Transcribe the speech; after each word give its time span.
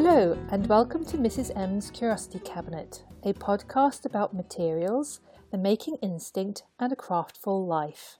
Hello, 0.00 0.38
and 0.52 0.64
welcome 0.68 1.04
to 1.06 1.18
Mrs. 1.18 1.50
M's 1.58 1.90
Curiosity 1.90 2.38
Cabinet, 2.38 3.02
a 3.24 3.32
podcast 3.32 4.04
about 4.04 4.32
materials, 4.32 5.18
the 5.50 5.58
making 5.58 5.96
instinct, 6.00 6.62
and 6.78 6.92
a 6.92 6.94
craftful 6.94 7.66
life. 7.66 8.18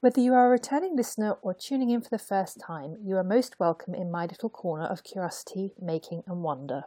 Whether 0.00 0.22
you 0.22 0.32
are 0.32 0.46
a 0.46 0.48
returning 0.48 0.96
listener 0.96 1.32
or 1.42 1.52
tuning 1.52 1.90
in 1.90 2.00
for 2.00 2.08
the 2.08 2.18
first 2.18 2.58
time, 2.58 2.96
you 3.04 3.14
are 3.18 3.22
most 3.22 3.60
welcome 3.60 3.94
in 3.94 4.10
my 4.10 4.24
little 4.24 4.48
corner 4.48 4.86
of 4.86 5.04
curiosity, 5.04 5.74
making, 5.78 6.22
and 6.26 6.42
wonder. 6.42 6.84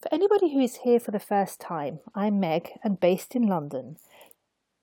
For 0.00 0.14
anybody 0.14 0.52
who 0.52 0.60
is 0.60 0.82
here 0.84 1.00
for 1.00 1.10
the 1.10 1.18
first 1.18 1.60
time, 1.60 1.98
I'm 2.14 2.38
Meg 2.38 2.78
and 2.84 3.00
based 3.00 3.34
in 3.34 3.42
London. 3.42 3.96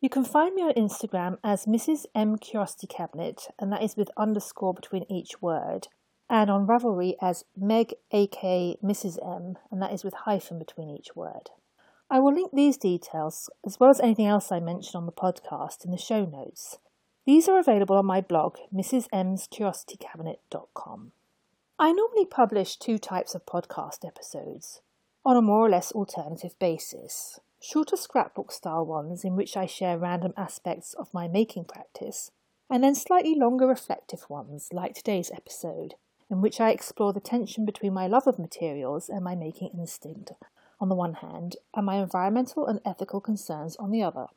You 0.01 0.09
can 0.09 0.25
find 0.25 0.53
me 0.53 0.63
on 0.63 0.73
Instagram 0.73 1.37
as 1.45 1.65
Mrs. 1.65 2.05
M 2.13 2.37
Curiosity 2.37 2.87
Cabinet, 2.87 3.47
and 3.57 3.71
that 3.71 3.83
is 3.83 3.95
with 3.95 4.09
underscore 4.17 4.73
between 4.73 5.05
each 5.09 5.41
word, 5.41 5.87
and 6.29 6.49
on 6.49 6.67
Ravelry 6.67 7.15
as 7.21 7.45
Meg 7.55 7.93
aka 8.11 8.77
Mrs. 8.83 9.17
M, 9.25 9.57
and 9.71 9.81
that 9.81 9.93
is 9.93 10.03
with 10.03 10.13
hyphen 10.13 10.59
between 10.59 10.89
each 10.89 11.15
word. 11.15 11.51
I 12.09 12.19
will 12.19 12.33
link 12.33 12.51
these 12.53 12.77
details, 12.77 13.49
as 13.65 13.79
well 13.79 13.89
as 13.89 13.99
anything 13.99 14.27
else 14.27 14.51
I 14.51 14.59
mention 14.59 14.97
on 14.97 15.05
the 15.05 15.11
podcast, 15.11 15.83
in 15.83 15.91
the 15.91 15.97
show 15.97 16.25
notes. 16.25 16.77
These 17.25 17.49
are 17.49 17.59
available 17.59 17.97
on 17.97 18.05
my 18.05 18.21
blog, 18.21 18.57
mrsmscuriositycabinet.com. 18.73 21.11
I 21.79 21.91
normally 21.91 22.25
publish 22.25 22.77
two 22.77 22.97
types 22.97 23.35
of 23.35 23.45
podcast 23.45 24.05
episodes 24.05 24.79
on 25.25 25.35
a 25.35 25.41
more 25.41 25.65
or 25.65 25.69
less 25.69 25.91
alternative 25.91 26.57
basis. 26.57 27.41
Shorter 27.61 27.97
scrapbook 27.97 28.53
style 28.53 28.85
ones 28.85 29.25
in 29.25 29.35
which 29.35 29.57
I 29.57 29.65
share 29.65 29.97
random 29.97 30.33
aspects 30.37 30.93
of 30.93 31.13
my 31.13 31.27
making 31.27 31.65
practice, 31.65 32.31
and 32.69 32.81
then 32.81 32.95
slightly 32.95 33.35
longer 33.35 33.67
reflective 33.67 34.29
ones 34.29 34.69
like 34.71 34.93
today's 34.93 35.29
episode, 35.31 35.95
in 36.29 36.41
which 36.41 36.59
I 36.59 36.71
explore 36.71 37.13
the 37.13 37.19
tension 37.19 37.65
between 37.65 37.93
my 37.93 38.07
love 38.07 38.27
of 38.27 38.39
materials 38.39 39.09
and 39.09 39.23
my 39.23 39.35
making 39.35 39.71
instinct 39.77 40.31
on 40.79 40.89
the 40.89 40.95
one 40.95 41.15
hand, 41.15 41.55
and 41.73 41.85
my 41.85 41.95
environmental 41.95 42.67
and 42.67 42.79
ethical 42.85 43.19
concerns 43.19 43.75
on 43.77 43.91
the 43.91 44.03
other. 44.03 44.27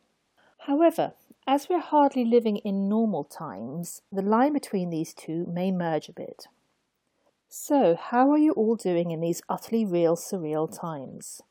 However, 0.67 1.13
as 1.47 1.69
we're 1.69 1.81
hardly 1.81 2.25
living 2.25 2.59
in 2.59 2.89
normal 2.89 3.25
times, 3.25 4.03
the 4.13 4.23
line 4.23 4.53
between 4.53 4.91
these 4.91 5.13
two 5.15 5.47
may 5.47 5.71
merge 5.71 6.09
a 6.09 6.13
bit. 6.13 6.47
So, 7.49 7.97
how 7.97 8.31
are 8.31 8.39
you 8.39 8.53
all 8.53 8.77
doing 8.77 9.11
in 9.11 9.21
these 9.21 9.43
utterly 9.49 9.85
real, 9.85 10.17
surreal 10.17 10.69
times? 10.71 11.43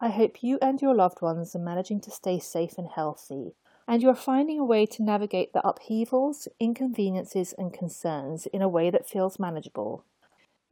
I 0.00 0.08
hope 0.08 0.42
you 0.42 0.58
and 0.62 0.80
your 0.80 0.94
loved 0.94 1.20
ones 1.20 1.54
are 1.54 1.60
managing 1.60 2.00
to 2.02 2.10
stay 2.10 2.38
safe 2.38 2.78
and 2.78 2.88
healthy, 2.88 3.54
and 3.86 4.02
you 4.02 4.08
are 4.08 4.14
finding 4.14 4.58
a 4.58 4.64
way 4.64 4.86
to 4.86 5.02
navigate 5.02 5.52
the 5.52 5.66
upheavals, 5.66 6.48
inconveniences, 6.58 7.54
and 7.58 7.72
concerns 7.72 8.46
in 8.46 8.62
a 8.62 8.68
way 8.68 8.90
that 8.90 9.08
feels 9.08 9.38
manageable. 9.38 10.04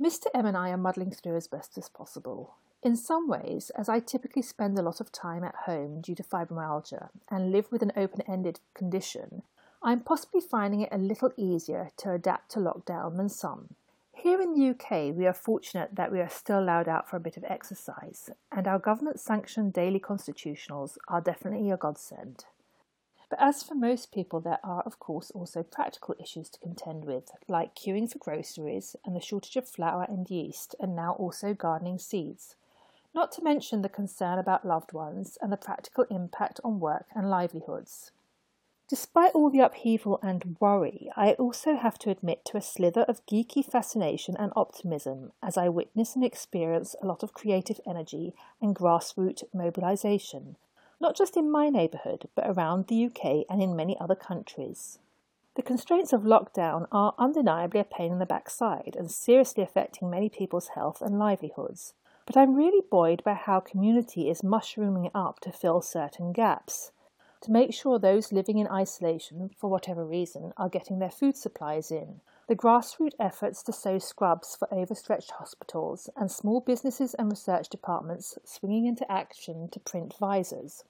Mr. 0.01 0.27
M 0.35 0.47
and 0.47 0.57
I 0.57 0.71
are 0.71 0.77
muddling 0.77 1.11
through 1.11 1.37
as 1.37 1.47
best 1.47 1.77
as 1.79 1.89
possible. 1.89 2.55
In 2.83 2.97
some 2.97 3.29
ways, 3.29 3.71
as 3.77 3.89
I 3.89 4.01
typically 4.01 4.43
spend 4.43 4.77
a 4.77 4.83
lot 4.83 5.01
of 5.01 5.13
time 5.13 5.45
at 5.45 5.55
home 5.67 6.01
due 6.01 6.17
to 6.17 6.23
fibromyalgia 6.25 7.11
and 7.31 7.53
live 7.53 7.71
with 7.71 7.83
an 7.83 7.93
open 7.97 8.23
ended 8.23 8.59
condition, 8.75 9.43
I'm 9.83 10.01
possibly 10.01 10.41
finding 10.41 10.81
it 10.81 10.89
a 10.91 10.99
little 10.99 11.33
easier 11.37 11.91
to 11.99 12.13
adapt 12.13 12.51
to 12.53 12.59
lockdown 12.59 13.17
than 13.17 13.29
some. 13.29 13.75
Here 14.13 14.41
in 14.41 14.55
the 14.55 14.71
UK, 14.71 15.15
we 15.17 15.27
are 15.27 15.33
fortunate 15.33 15.95
that 15.95 16.13
we 16.13 16.21
are 16.21 16.29
still 16.29 16.61
allowed 16.61 16.89
out 16.89 17.09
for 17.09 17.17
a 17.17 17.21
bit 17.21 17.37
of 17.37 17.45
exercise, 17.45 18.31
and 18.51 18.67
our 18.67 18.79
government 18.79 19.21
sanctioned 19.21 19.73
daily 19.73 20.01
constitutionals 20.01 20.97
are 21.09 21.21
definitely 21.21 21.71
a 21.71 21.77
godsend. 21.77 22.45
But 23.33 23.41
as 23.41 23.63
for 23.63 23.75
most 23.75 24.13
people, 24.13 24.41
there 24.41 24.59
are, 24.63 24.83
of 24.83 24.99
course, 24.99 25.31
also 25.31 25.63
practical 25.63 26.15
issues 26.21 26.51
to 26.51 26.61
contend 26.61 27.07
with, 27.07 27.31
like 27.49 27.75
queuing 27.75 28.13
for 28.13 28.19
groceries 28.19 28.95
and 29.07 29.17
the 29.17 29.23
shortage 29.23 29.57
of 29.57 29.67
flour 29.67 30.05
and 30.07 30.29
yeast, 30.29 30.75
and 30.79 30.95
now 30.95 31.15
also 31.15 31.55
gardening 31.55 31.99
seeds 31.99 32.57
not 33.15 33.33
to 33.33 33.43
mention 33.43 33.81
the 33.81 33.89
concern 33.89 34.39
about 34.39 34.67
loved 34.67 34.93
ones 34.93 35.39
and 35.41 35.51
the 35.51 35.57
practical 35.57 36.05
impact 36.11 36.61
on 36.63 36.79
work 36.79 37.07
and 37.15 37.31
livelihoods. 37.31 38.11
Despite 38.87 39.33
all 39.33 39.49
the 39.49 39.61
upheaval 39.61 40.19
and 40.23 40.59
worry, 40.61 41.11
I 41.17 41.33
also 41.33 41.77
have 41.77 41.99
to 42.01 42.11
admit 42.11 42.45
to 42.47 42.59
a 42.59 42.63
slither 42.63 43.03
of 43.03 43.25
geeky 43.25 43.65
fascination 43.65 44.37
and 44.39 44.53
optimism 44.55 45.33
as 45.43 45.57
I 45.57 45.71
witness 45.71 46.15
and 46.15 46.23
experience 46.23 46.95
a 47.01 47.07
lot 47.07 47.23
of 47.23 47.33
creative 47.33 47.81
energy 47.87 48.35
and 48.61 48.77
grassroots 48.77 49.45
mobilisation, 49.55 50.57
not 51.03 51.17
just 51.17 51.37
in 51.37 51.51
my 51.51 51.69
neighbourhood, 51.69 52.29
but 52.37 52.47
around 52.47 52.87
the 52.87 53.05
UK 53.07 53.45
and 53.51 53.61
in 53.61 53.77
many 53.77 53.99
other 54.01 54.15
countries. 54.15 55.01
The 55.57 55.63
constraints 55.63 56.13
of 56.13 56.23
lockdown 56.23 56.87
are 56.93 57.15
undeniably 57.19 57.81
a 57.81 57.85
pain 57.85 58.13
in 58.13 58.21
the 58.21 58.25
backside 58.25 58.95
and 58.97 59.11
seriously 59.11 59.63
affecting 59.63 60.09
many 60.09 60.31
people's 60.31 60.69
health 60.69 61.03
and 61.03 61.19
livelihoods. 61.19 61.93
But 62.25 62.37
I'm 62.37 62.55
really 62.55 62.87
buoyed 62.89 63.23
by 63.25 63.35
how 63.35 63.59
community 63.61 64.31
is 64.31 64.45
mushrooming 64.45 65.11
up 65.13 65.41
to 65.41 65.51
fill 65.51 65.83
certain 65.83 66.33
gaps, 66.33 66.93
to 67.43 67.51
make 67.51 67.75
sure 67.75 67.99
those 67.99 68.33
living 68.33 68.59
in 68.59 68.69
isolation, 68.69 69.51
for 69.59 69.69
whatever 69.69 70.07
reason, 70.07 70.53
are 70.57 70.69
getting 70.69 71.01
their 71.01 71.11
food 71.11 71.37
supplies 71.37 71.91
in. 71.91 72.21
The 72.49 72.57
grassroots 72.57 73.15
efforts 73.21 73.63
to 73.63 73.73
sew 73.73 73.99
scrubs 73.99 74.57
for 74.57 74.73
overstretched 74.73 75.31
hospitals, 75.33 76.11
and 76.17 76.31
small 76.31 76.61
businesses 76.61 77.15
and 77.15 77.31
research 77.31 77.69
departments 77.69 78.37
swinging 78.45 78.87
into 78.87 79.11
action 79.11 79.69
to 79.71 79.81
print 79.81 80.15
visors. 80.19 80.85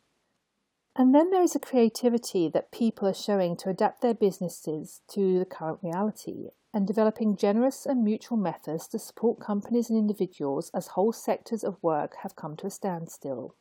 And 0.96 1.14
then 1.14 1.30
there 1.30 1.42
is 1.42 1.54
a 1.54 1.60
creativity 1.60 2.48
that 2.48 2.70
people 2.70 3.08
are 3.08 3.14
showing 3.14 3.56
to 3.58 3.70
adapt 3.70 4.02
their 4.02 4.14
businesses 4.14 5.00
to 5.08 5.38
the 5.38 5.46
current 5.46 5.78
reality 5.82 6.48
and 6.74 6.86
developing 6.86 7.36
generous 7.36 7.86
and 7.86 8.02
mutual 8.02 8.36
methods 8.36 8.88
to 8.88 8.98
support 8.98 9.40
companies 9.40 9.90
and 9.90 9.98
individuals 9.98 10.70
as 10.74 10.88
whole 10.88 11.12
sectors 11.12 11.64
of 11.64 11.82
work 11.82 12.16
have 12.22 12.36
come 12.36 12.56
to 12.56 12.66
a 12.66 12.70
standstill. 12.70 13.54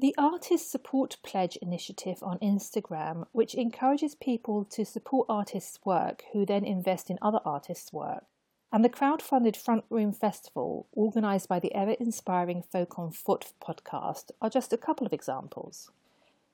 The 0.00 0.14
Artist 0.16 0.70
Support 0.70 1.18
Pledge 1.22 1.58
initiative 1.60 2.22
on 2.22 2.38
Instagram, 2.38 3.26
which 3.32 3.54
encourages 3.54 4.14
people 4.14 4.64
to 4.70 4.82
support 4.82 5.26
artists' 5.28 5.78
work 5.84 6.24
who 6.32 6.46
then 6.46 6.64
invest 6.64 7.10
in 7.10 7.18
other 7.20 7.40
artists' 7.44 7.92
work, 7.92 8.24
and 8.72 8.82
the 8.82 8.88
crowd-funded 8.88 9.58
Front 9.58 9.84
Room 9.90 10.14
Festival, 10.14 10.86
organised 10.96 11.50
by 11.50 11.60
the 11.60 11.74
ever-inspiring 11.74 12.62
Folk 12.62 12.98
on 12.98 13.10
Foot 13.10 13.52
podcast, 13.62 14.30
are 14.40 14.48
just 14.48 14.72
a 14.72 14.78
couple 14.78 15.06
of 15.06 15.12
examples. 15.12 15.90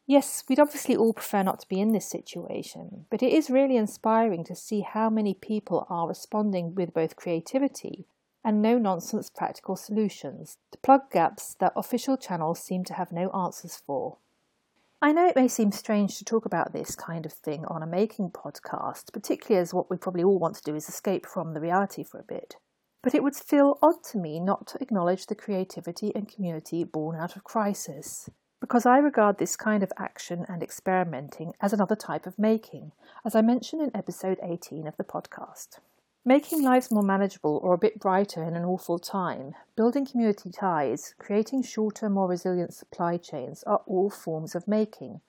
Yes, 0.09 0.43
we'd 0.49 0.59
obviously 0.59 0.97
all 0.97 1.13
prefer 1.13 1.45
not 1.45 1.61
to 1.61 1.69
be 1.69 1.81
in 1.81 1.93
this 1.93 2.09
situation, 2.09 3.07
but 3.11 3.23
it 3.23 3.33
is 3.33 3.49
really 3.49 3.77
inspiring 3.77 4.43
to 4.43 4.57
see 4.57 4.81
how 4.81 5.09
many 5.09 5.35
people 5.35 5.87
are 5.89 6.09
responding 6.09 6.75
with 6.75 6.93
both 6.93 7.15
creativity 7.15 8.07
and 8.47 8.63
no 8.63 8.79
nonsense 8.79 9.29
practical 9.29 9.75
solutions 9.75 10.57
to 10.71 10.79
plug 10.79 11.11
gaps 11.11 11.57
that 11.59 11.73
official 11.75 12.17
channels 12.17 12.61
seem 12.61 12.85
to 12.85 12.95
have 12.95 13.11
no 13.11 13.29
answers 13.31 13.83
for. 13.85 14.19
I 15.03 15.11
know 15.11 15.27
it 15.27 15.35
may 15.35 15.49
seem 15.49 15.73
strange 15.73 16.17
to 16.19 16.25
talk 16.25 16.47
about 16.47 16.73
this 16.73 16.95
kind 16.95 17.27
of 17.27 17.33
thing 17.33 17.65
on 17.67 17.83
a 17.83 17.89
making 17.89 18.31
podcast, 18.31 19.13
particularly 19.13 19.61
as 19.61 19.75
what 19.75 19.91
we 19.91 19.97
probably 19.97 20.23
all 20.23 20.39
want 20.39 20.55
to 20.55 20.63
do 20.63 20.77
is 20.77 20.89
escape 20.89 21.27
from 21.27 21.55
the 21.55 21.61
reality 21.61 22.05
for 22.05 22.21
a 22.21 22.25
bit. 22.25 22.55
But 23.03 23.17
it 23.17 23.25
would 23.25 23.35
feel 23.35 23.79
odd 23.83 24.05
to 24.13 24.19
me 24.19 24.39
not 24.39 24.69
to 24.69 24.79
acknowledge 24.81 25.27
the 25.27 25.35
creativity 25.35 26.15
and 26.15 26.33
community 26.33 26.85
born 26.85 27.19
out 27.19 27.35
of 27.35 27.43
crisis 27.43 28.31
because 28.61 28.87
I 28.87 28.99
regard 28.99 29.39
this 29.39 29.57
kind 29.57 29.83
of 29.83 29.93
action 29.99 30.47
and 30.49 30.63
experimenting 30.63 31.53
as 31.61 31.73
another 31.73 31.97
type 31.97 32.27
of 32.27 32.39
making, 32.39 32.93
as 33.25 33.35
I 33.35 33.43
mentioned 33.43 33.83
in 33.83 33.95
episode 33.95 34.39
18 34.43 34.87
of 34.87 34.97
the 34.97 35.05
podcast. 35.05 35.81
Making 36.29 36.63
lives 36.63 36.91
more 36.91 37.05
manageable 37.05 37.61
or 37.63 37.73
a 37.73 37.79
bit 37.79 38.01
brighter 38.01 38.43
in 38.43 38.57
an 38.57 38.65
awful 38.65 38.99
time, 38.99 39.55
building 39.77 40.05
community 40.05 40.51
ties, 40.51 41.15
creating 41.21 41.63
shorter, 41.63 42.09
more 42.11 42.27
resilient 42.27 42.75
supply 42.75 43.17
chains 43.17 43.63
are 43.63 43.83
all 43.87 44.11
forms 44.11 44.57
of 44.57 44.67
making. 44.67 45.21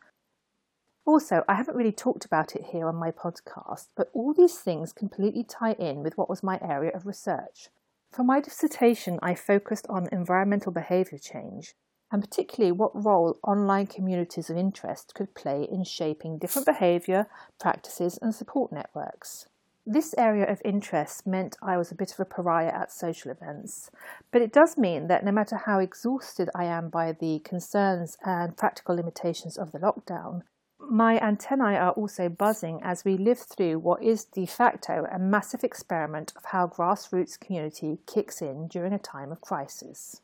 Also, 1.06 1.44
I 1.48 1.54
haven't 1.54 1.76
really 1.76 1.92
talked 1.92 2.26
about 2.26 2.56
it 2.56 2.70
here 2.72 2.88
on 2.88 2.96
my 2.96 3.12
podcast, 3.12 3.90
but 3.96 4.10
all 4.12 4.34
these 4.34 4.58
things 4.58 4.92
completely 4.92 5.44
tie 5.44 5.74
in 5.74 6.02
with 6.02 6.18
what 6.18 6.30
was 6.30 6.42
my 6.42 6.58
area 6.64 6.90
of 6.96 7.06
research. 7.06 7.70
For 8.12 8.24
my 8.24 8.42
dissertation, 8.42 9.20
I 9.22 9.36
focused 9.36 9.86
on 9.90 10.10
environmental 10.12 10.72
behaviour 10.72 11.20
change, 11.20 11.76
and 12.12 12.24
particularly 12.24 12.72
what 12.72 13.06
role 13.06 13.38
online 13.44 13.86
communities 13.86 14.50
of 14.50 14.58
interest 14.58 15.14
could 15.14 15.36
play 15.36 15.62
in 15.72 15.84
shaping 15.84 16.40
different 16.40 16.66
behaviour, 16.66 17.28
practices, 17.60 18.18
and 18.20 18.34
support 18.34 18.72
networks. 18.72 19.46
This 19.90 20.14
area 20.18 20.46
of 20.52 20.62
interest 20.66 21.26
meant 21.26 21.56
I 21.62 21.78
was 21.78 21.94
a 21.94 21.96
bit 21.96 22.12
of 22.12 22.20
a 22.20 22.26
pariah 22.26 22.74
at 22.74 22.92
social 22.92 23.32
events, 23.32 23.90
but 24.32 24.42
it 24.42 24.52
does 24.52 24.78
mean 24.78 25.08
that 25.08 25.24
no 25.24 25.32
matter 25.32 25.56
how 25.56 25.80
exhausted 25.80 26.50
I 26.54 26.66
am 26.66 26.90
by 26.90 27.14
the 27.14 27.40
concerns 27.40 28.18
and 28.26 28.58
practical 28.58 28.98
limitations 28.98 29.58
of 29.58 29.72
the 29.72 29.80
lockdown, 29.80 30.42
my 30.78 31.18
antennae 31.20 31.78
are 31.78 31.94
also 31.94 32.28
buzzing 32.28 32.82
as 32.84 33.06
we 33.06 33.16
live 33.16 33.40
through 33.40 33.80
what 33.80 34.04
is 34.04 34.26
de 34.26 34.46
facto 34.46 35.08
a 35.10 35.18
massive 35.18 35.64
experiment 35.64 36.34
of 36.36 36.44
how 36.52 36.68
grassroots 36.68 37.40
community 37.40 38.00
kicks 38.06 38.42
in 38.42 38.68
during 38.68 38.92
a 38.92 39.00
time 39.00 39.32
of 39.32 39.40
crisis. 39.40 40.20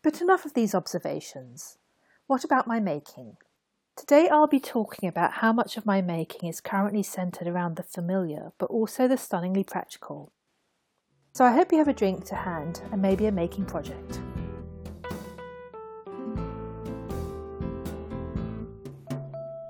But 0.00 0.20
enough 0.20 0.44
of 0.44 0.54
these 0.54 0.76
observations. 0.76 1.78
What 2.28 2.44
about 2.44 2.68
my 2.68 2.78
making? 2.78 3.36
Today 3.98 4.28
I'll 4.28 4.46
be 4.46 4.60
talking 4.60 5.08
about 5.08 5.32
how 5.32 5.52
much 5.52 5.76
of 5.76 5.84
my 5.84 6.00
making 6.00 6.48
is 6.48 6.60
currently 6.60 7.02
centred 7.02 7.48
around 7.48 7.74
the 7.74 7.82
familiar, 7.82 8.52
but 8.56 8.70
also 8.70 9.08
the 9.08 9.16
stunningly 9.16 9.64
practical. 9.64 10.32
So 11.34 11.44
I 11.44 11.50
hope 11.50 11.72
you 11.72 11.78
have 11.78 11.88
a 11.88 11.92
drink 11.92 12.24
to 12.26 12.36
hand 12.36 12.80
and 12.92 13.02
maybe 13.02 13.26
a 13.26 13.32
making 13.32 13.64
project. 13.64 14.20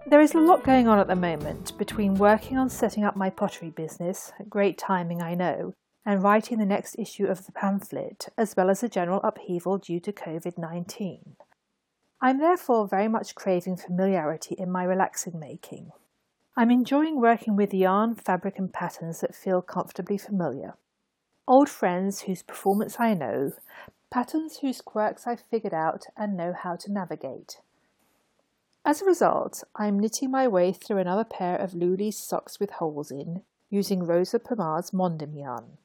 There 0.07 0.21
is 0.21 0.35
a 0.35 0.41
lot 0.41 0.63
going 0.63 0.89
on 0.89 0.99
at 0.99 1.09
the 1.09 1.17
moment 1.17 1.79
between 1.79 2.15
working 2.17 2.59
on 2.59 2.69
setting 2.69 3.05
up 3.05 3.17
my 3.17 3.31
pottery 3.31 3.71
business, 3.71 4.31
great 4.47 4.77
timing 4.77 5.23
I 5.23 5.37
know, 5.37 5.73
and 6.05 6.23
writing 6.23 6.59
the 6.59 6.67
next 6.67 6.99
issue 6.99 7.25
of 7.25 7.47
the 7.47 7.53
pamphlet, 7.53 8.29
as 8.37 8.55
well 8.55 8.69
as 8.69 8.83
a 8.83 8.91
general 8.91 9.23
upheaval 9.25 9.79
due 9.79 10.01
to 10.01 10.13
COVID 10.13 10.59
19. 10.59 11.37
I'm 12.21 12.39
therefore 12.39 12.89
very 12.89 13.07
much 13.07 13.37
craving 13.37 13.77
familiarity 13.77 14.57
in 14.57 14.71
my 14.73 14.83
relaxing 14.83 15.39
making. 15.39 15.93
I'm 16.57 16.73
enjoying 16.73 17.21
working 17.21 17.55
with 17.55 17.73
yarn, 17.73 18.17
fabric, 18.17 18.59
and 18.59 18.73
patterns 18.73 19.21
that 19.21 19.37
feel 19.37 19.63
comfortably 19.63 20.19
familiar. 20.19 20.75
Old 21.47 21.69
friends 21.69 22.23
whose 22.23 22.43
performance 22.43 22.97
I 22.99 23.15
know, 23.15 23.53
patterns 24.11 24.59
whose 24.59 24.81
quirks 24.81 25.29
I've 25.29 25.45
figured 25.49 25.73
out 25.73 26.07
and 26.17 26.37
know 26.37 26.53
how 26.53 26.75
to 26.75 26.93
navigate. 26.93 27.61
As 28.85 29.01
a 29.01 29.05
result, 29.05 29.63
I'm 29.77 30.01
knitting 30.01 30.33
my 30.33 30.49
way 30.49 30.73
through 30.73 30.99
another 30.99 31.25
pair 31.25 31.57
of 31.57 31.75
Luli's 31.75 32.19
socks 32.19 32.59
with 32.59 32.71
holes 32.71 33.13
in, 33.13 33.43
using 33.71 34.05
Rosa 34.05 34.41
Pomar's 34.41 34.91
Mondim 34.91 35.39
yarn. 35.39 35.79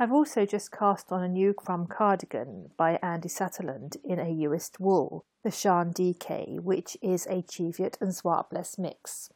I've 0.00 0.12
also 0.12 0.46
just 0.46 0.70
cast 0.70 1.10
on 1.10 1.24
a 1.24 1.28
new 1.28 1.52
crumb 1.52 1.88
cardigan 1.88 2.70
by 2.76 3.00
Andi 3.02 3.26
Satterlund 3.26 3.96
in 4.04 4.20
a 4.20 4.26
Uist 4.26 4.78
wool, 4.78 5.24
the 5.42 5.50
Shan 5.50 5.92
DK, 5.92 6.60
which 6.60 6.96
is 7.02 7.26
a 7.26 7.42
Cheviot 7.42 7.98
and 8.00 8.14
Swapless 8.14 8.78
mix. 8.78 9.30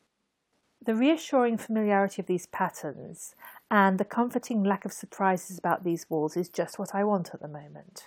The 0.81 0.95
reassuring 0.95 1.59
familiarity 1.59 2.23
of 2.23 2.27
these 2.27 2.47
patterns 2.47 3.35
and 3.73 3.99
the 3.99 4.05
comforting 4.05 4.63
lack 4.63 4.85
of 4.85 4.93
surprises 4.93 5.59
about 5.59 5.83
these 5.83 6.09
wools 6.09 6.37
is 6.37 6.49
just 6.49 6.79
what 6.79 6.95
I 6.95 7.03
want 7.03 7.35
at 7.35 7.43
the 7.43 7.49
moment. 7.49 8.05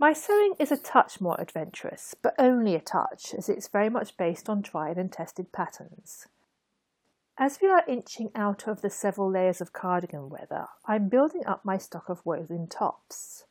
My 0.00 0.12
sewing 0.12 0.54
is 0.58 0.72
a 0.72 0.76
touch 0.76 1.20
more 1.20 1.40
adventurous, 1.40 2.16
but 2.20 2.34
only 2.40 2.74
a 2.74 2.80
touch, 2.80 3.34
as 3.38 3.48
it's 3.48 3.68
very 3.68 3.88
much 3.88 4.16
based 4.16 4.48
on 4.48 4.62
tried 4.62 4.98
and 4.98 5.12
tested 5.12 5.52
patterns. 5.52 6.26
As 7.42 7.58
we 7.62 7.68
are 7.70 7.84
inching 7.88 8.30
out 8.34 8.68
of 8.68 8.82
the 8.82 8.90
several 8.90 9.30
layers 9.30 9.62
of 9.62 9.72
cardigan 9.72 10.28
weather, 10.28 10.66
I'm 10.84 11.08
building 11.08 11.40
up 11.46 11.64
my 11.64 11.78
stock 11.78 12.10
of 12.10 12.20
woven 12.22 12.66
tops. 12.68 13.44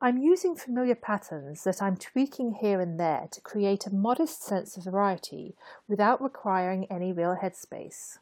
I'm 0.00 0.16
using 0.16 0.56
familiar 0.56 0.94
patterns 0.94 1.62
that 1.64 1.82
I'm 1.82 1.98
tweaking 1.98 2.52
here 2.62 2.80
and 2.80 2.98
there 2.98 3.28
to 3.30 3.40
create 3.42 3.86
a 3.86 3.94
modest 3.94 4.42
sense 4.42 4.78
of 4.78 4.84
variety 4.84 5.54
without 5.86 6.22
requiring 6.22 6.86
any 6.86 7.12
real 7.12 7.36
headspace. 7.42 8.16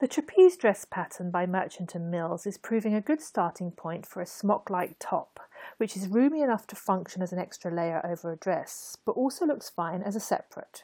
The 0.00 0.08
trapeze 0.08 0.56
dress 0.56 0.84
pattern 0.84 1.30
by 1.30 1.46
Merchant 1.46 1.94
and 1.94 2.10
Mills 2.10 2.44
is 2.44 2.58
proving 2.58 2.92
a 2.92 3.00
good 3.00 3.22
starting 3.22 3.70
point 3.70 4.04
for 4.04 4.20
a 4.20 4.26
smock-like 4.26 4.96
top, 4.98 5.38
which 5.76 5.96
is 5.96 6.08
roomy 6.08 6.42
enough 6.42 6.66
to 6.66 6.74
function 6.74 7.22
as 7.22 7.32
an 7.32 7.38
extra 7.38 7.72
layer 7.72 8.04
over 8.04 8.32
a 8.32 8.36
dress, 8.36 8.98
but 9.06 9.12
also 9.12 9.46
looks 9.46 9.70
fine 9.70 10.02
as 10.02 10.16
a 10.16 10.20
separate. 10.20 10.82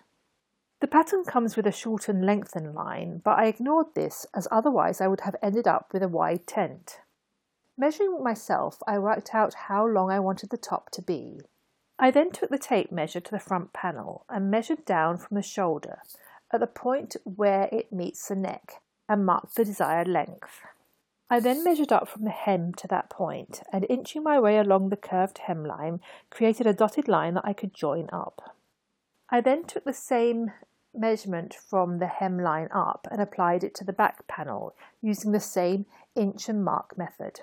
The 0.83 0.89
pattern 0.89 1.23
comes 1.23 1.55
with 1.55 1.65
a 1.69 1.71
shortened 1.71 2.27
lengthen 2.27 2.75
line, 2.75 3.23
but 3.23 3.39
I 3.39 3.47
ignored 3.47 3.95
this 3.95 4.27
as 4.35 4.49
otherwise 4.51 5.01
I 5.01 5.07
would 5.07 5.21
have 5.21 5.37
ended 5.41 5.69
up 5.69 5.93
with 5.93 6.03
a 6.03 6.09
wide 6.09 6.45
tent. 6.45 6.99
Measuring 7.79 8.21
myself, 8.21 8.83
I 8.85 8.99
worked 8.99 9.33
out 9.33 9.55
how 9.55 9.87
long 9.87 10.11
I 10.11 10.19
wanted 10.19 10.51
the 10.51 10.57
top 10.57 10.91
to 10.91 11.01
be. 11.01 11.43
I 12.01 12.11
then 12.11 12.33
took 12.33 12.51
the 12.51 12.59
tape 12.59 12.91
measure 12.91 13.21
to 13.21 13.31
the 13.31 13.39
front 13.39 13.73
panel 13.73 14.27
and 14.29 14.51
measured 14.51 14.85
down 14.85 15.19
from 15.19 15.37
the 15.37 15.43
shoulder 15.43 16.01
at 16.53 16.59
the 16.59 16.67
point 16.67 17.15
where 17.23 17.69
it 17.71 17.93
meets 17.93 18.27
the 18.27 18.35
neck 18.35 18.83
and 19.09 19.25
marked 19.25 19.55
the 19.55 19.65
desired 19.65 20.09
length. 20.09 20.63
I 21.31 21.39
then 21.39 21.63
measured 21.63 21.93
up 21.93 22.09
from 22.09 22.25
the 22.25 22.31
hem 22.31 22.75
to 22.79 22.89
that 22.89 23.09
point 23.09 23.63
and 23.73 23.87
inching 23.89 24.25
my 24.25 24.41
way 24.41 24.59
along 24.59 24.89
the 24.89 24.97
curved 24.97 25.43
hemline 25.47 26.01
created 26.29 26.67
a 26.67 26.75
dotted 26.75 27.07
line 27.07 27.35
that 27.35 27.47
I 27.47 27.53
could 27.53 27.73
join 27.73 28.11
up. 28.13 28.57
I 29.31 29.41
then 29.41 29.65
took 29.65 29.85
the 29.85 29.95
same 29.95 30.51
measurement 30.95 31.55
from 31.55 31.99
the 31.99 32.07
hemline 32.07 32.69
up 32.75 33.07
and 33.11 33.21
applied 33.21 33.65
it 33.65 33.75
to 33.77 33.85
the 33.85 33.93
back 33.93 34.27
panel 34.27 34.75
using 35.01 35.33
the 35.33 35.41
same 35.41 35.87
inch 36.15 36.49
and 36.49 36.65
mark 36.65 36.97
method. 36.97 37.41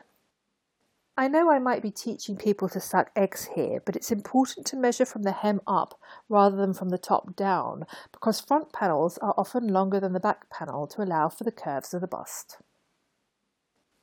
I 1.20 1.28
know 1.28 1.52
I 1.52 1.60
might 1.60 1.82
be 1.82 1.92
teaching 1.92 2.38
people 2.38 2.70
to 2.70 2.80
suck 2.80 3.12
eggs 3.14 3.50
here, 3.54 3.82
but 3.86 3.98
it's 3.98 4.10
important 4.10 4.66
to 4.68 4.78
measure 4.78 5.06
from 5.06 5.24
the 5.24 5.34
hem 5.34 5.60
up 5.68 6.00
rather 6.30 6.56
than 6.56 6.74
from 6.74 6.90
the 6.90 6.98
top 6.98 7.36
down 7.36 7.86
because 8.14 8.40
front 8.40 8.72
panels 8.72 9.18
are 9.18 9.34
often 9.38 9.68
longer 9.68 10.00
than 10.00 10.14
the 10.14 10.22
back 10.22 10.50
panel 10.50 10.88
to 10.88 11.02
allow 11.02 11.28
for 11.28 11.44
the 11.44 11.52
curves 11.52 11.94
of 11.94 12.00
the 12.00 12.08
bust. 12.08 12.60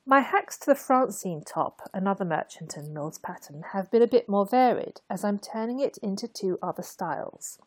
My 0.04 0.20
hacks 0.20 0.58
to 0.58 0.66
the 0.66 0.74
Francine 0.74 1.42
top, 1.42 1.88
another 1.94 2.24
Merchant 2.24 2.76
and 2.76 2.92
Mills 2.92 3.18
pattern, 3.18 3.64
have 3.72 3.90
been 3.90 4.02
a 4.02 4.06
bit 4.06 4.28
more 4.28 4.44
varied 4.44 5.00
as 5.08 5.24
I'm 5.24 5.38
turning 5.38 5.80
it 5.80 5.96
into 6.02 6.28
two 6.28 6.58
other 6.62 6.82
styles. 6.82 7.58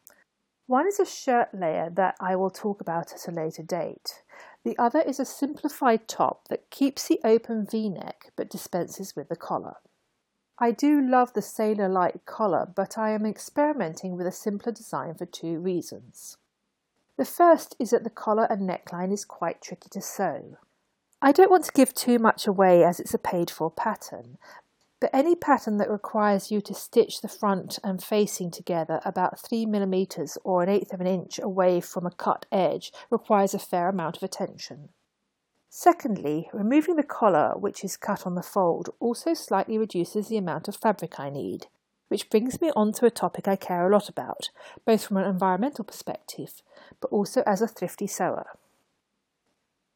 One 0.69 0.87
is 0.87 0.99
a 0.99 1.05
shirt 1.05 1.49
layer 1.51 1.89
that 1.95 2.15
I 2.19 2.35
will 2.35 2.51
talk 2.51 2.79
about 2.79 3.11
at 3.11 3.27
a 3.27 3.31
later 3.31 3.63
date. 3.63 4.21
The 4.63 4.77
other 4.77 5.01
is 5.01 5.19
a 5.19 5.25
simplified 5.25 6.07
top 6.07 6.47
that 6.49 6.69
keeps 6.69 7.07
the 7.07 7.19
open 7.23 7.65
v-neck 7.65 8.31
but 8.35 8.51
dispenses 8.51 9.15
with 9.15 9.29
the 9.29 9.35
collar. 9.35 9.77
I 10.59 10.69
do 10.69 11.01
love 11.01 11.33
the 11.33 11.41
sailor-like 11.41 12.27
collar, 12.27 12.71
but 12.75 12.99
I 12.99 13.13
am 13.13 13.25
experimenting 13.25 14.15
with 14.15 14.27
a 14.27 14.31
simpler 14.31 14.71
design 14.71 15.15
for 15.15 15.25
two 15.25 15.57
reasons. 15.57 16.37
The 17.17 17.25
first 17.25 17.75
is 17.79 17.89
that 17.89 18.03
the 18.03 18.11
collar 18.11 18.45
and 18.47 18.69
neckline 18.69 19.11
is 19.11 19.25
quite 19.25 19.63
tricky 19.63 19.89
to 19.89 20.01
sew. 20.01 20.59
I 21.19 21.31
don't 21.31 21.49
want 21.49 21.65
to 21.65 21.71
give 21.71 21.95
too 21.95 22.19
much 22.19 22.45
away 22.45 22.83
as 22.83 22.99
it's 22.99 23.15
a 23.15 23.17
paid 23.17 23.49
for 23.49 23.71
pattern, 23.71 24.37
but 24.99 25.09
any 25.13 25.35
pattern 25.35 25.77
that 25.77 25.89
requires 25.89 26.51
you 26.51 26.59
to 26.61 26.73
stitch 26.73 27.21
the 27.21 27.27
front 27.27 27.79
and 27.83 28.03
facing 28.03 28.51
together 28.51 28.99
about 29.05 29.39
3 29.39 29.65
millimeters 29.65 30.37
or 30.43 30.61
an 30.61 30.69
eighth 30.69 30.93
of 30.93 30.99
an 30.99 31.07
inch 31.07 31.39
away 31.39 31.79
from 31.79 32.05
a 32.05 32.11
cut 32.11 32.45
edge 32.51 32.91
requires 33.09 33.53
a 33.53 33.59
fair 33.59 33.87
amount 33.89 34.17
of 34.17 34.23
attention. 34.23 34.89
Secondly, 35.69 36.49
removing 36.51 36.95
the 36.95 37.03
collar, 37.03 37.53
which 37.55 37.83
is 37.83 37.95
cut 37.95 38.25
on 38.25 38.35
the 38.35 38.41
fold, 38.41 38.89
also 38.99 39.33
slightly 39.33 39.77
reduces 39.77 40.27
the 40.27 40.37
amount 40.37 40.67
of 40.67 40.75
fabric 40.75 41.19
I 41.19 41.29
need, 41.29 41.67
which 42.07 42.29
brings 42.29 42.59
me 42.59 42.71
on 42.75 42.91
to 42.93 43.05
a 43.05 43.11
topic 43.11 43.47
I 43.47 43.55
care 43.55 43.87
a 43.87 43.91
lot 43.91 44.09
about, 44.09 44.49
both 44.85 45.05
from 45.05 45.17
an 45.17 45.29
environmental 45.29 45.85
perspective, 45.85 46.61
but 46.99 47.11
also 47.11 47.43
as 47.45 47.61
a 47.61 47.67
thrifty 47.67 48.07
sewer. 48.07 48.47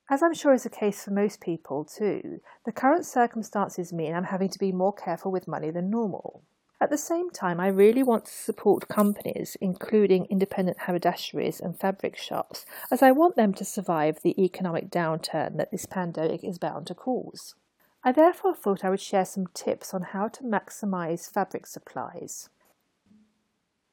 As 0.10 0.22
I'm 0.22 0.33
sure 0.33 0.53
is 0.53 0.63
the 0.63 0.69
case 0.69 1.03
for 1.03 1.12
most 1.12 1.39
people 1.39 1.86
too, 1.86 2.41
the 2.65 2.74
current 2.74 3.05
circumstances 3.05 3.93
mean 3.93 4.13
I'm 4.13 4.25
having 4.25 4.50
to 4.50 4.60
be 4.60 4.72
more 4.72 4.93
careful 4.93 5.31
with 5.31 5.48
money 5.48 5.72
than 5.72 5.89
normal. 5.89 6.43
At 6.81 6.89
the 6.89 6.98
same 6.98 7.29
time, 7.29 7.62
I 7.62 7.67
really 7.67 8.03
want 8.03 8.25
to 8.25 8.31
support 8.31 8.89
companies, 8.89 9.55
including 9.62 10.25
independent 10.25 10.79
haberdasheries 10.79 11.62
and 11.62 11.79
fabric 11.79 12.17
shops, 12.17 12.65
as 12.91 13.01
I 13.01 13.12
want 13.12 13.38
them 13.38 13.53
to 13.53 13.63
survive 13.63 14.22
the 14.22 14.43
economic 14.43 14.89
downturn 14.89 15.55
that 15.55 15.72
this 15.72 15.86
pandemic 15.86 16.43
is 16.43 16.57
bound 16.60 16.88
to 16.88 16.95
cause. 16.95 17.55
I 18.03 18.12
therefore 18.12 18.53
thought 18.53 18.83
I 18.83 18.89
would 18.89 19.00
share 19.00 19.24
some 19.24 19.48
tips 19.53 19.93
on 19.93 20.01
how 20.01 20.27
to 20.27 20.43
maximize 20.43 21.31
fabric 21.31 21.65
supplies. 21.65 22.50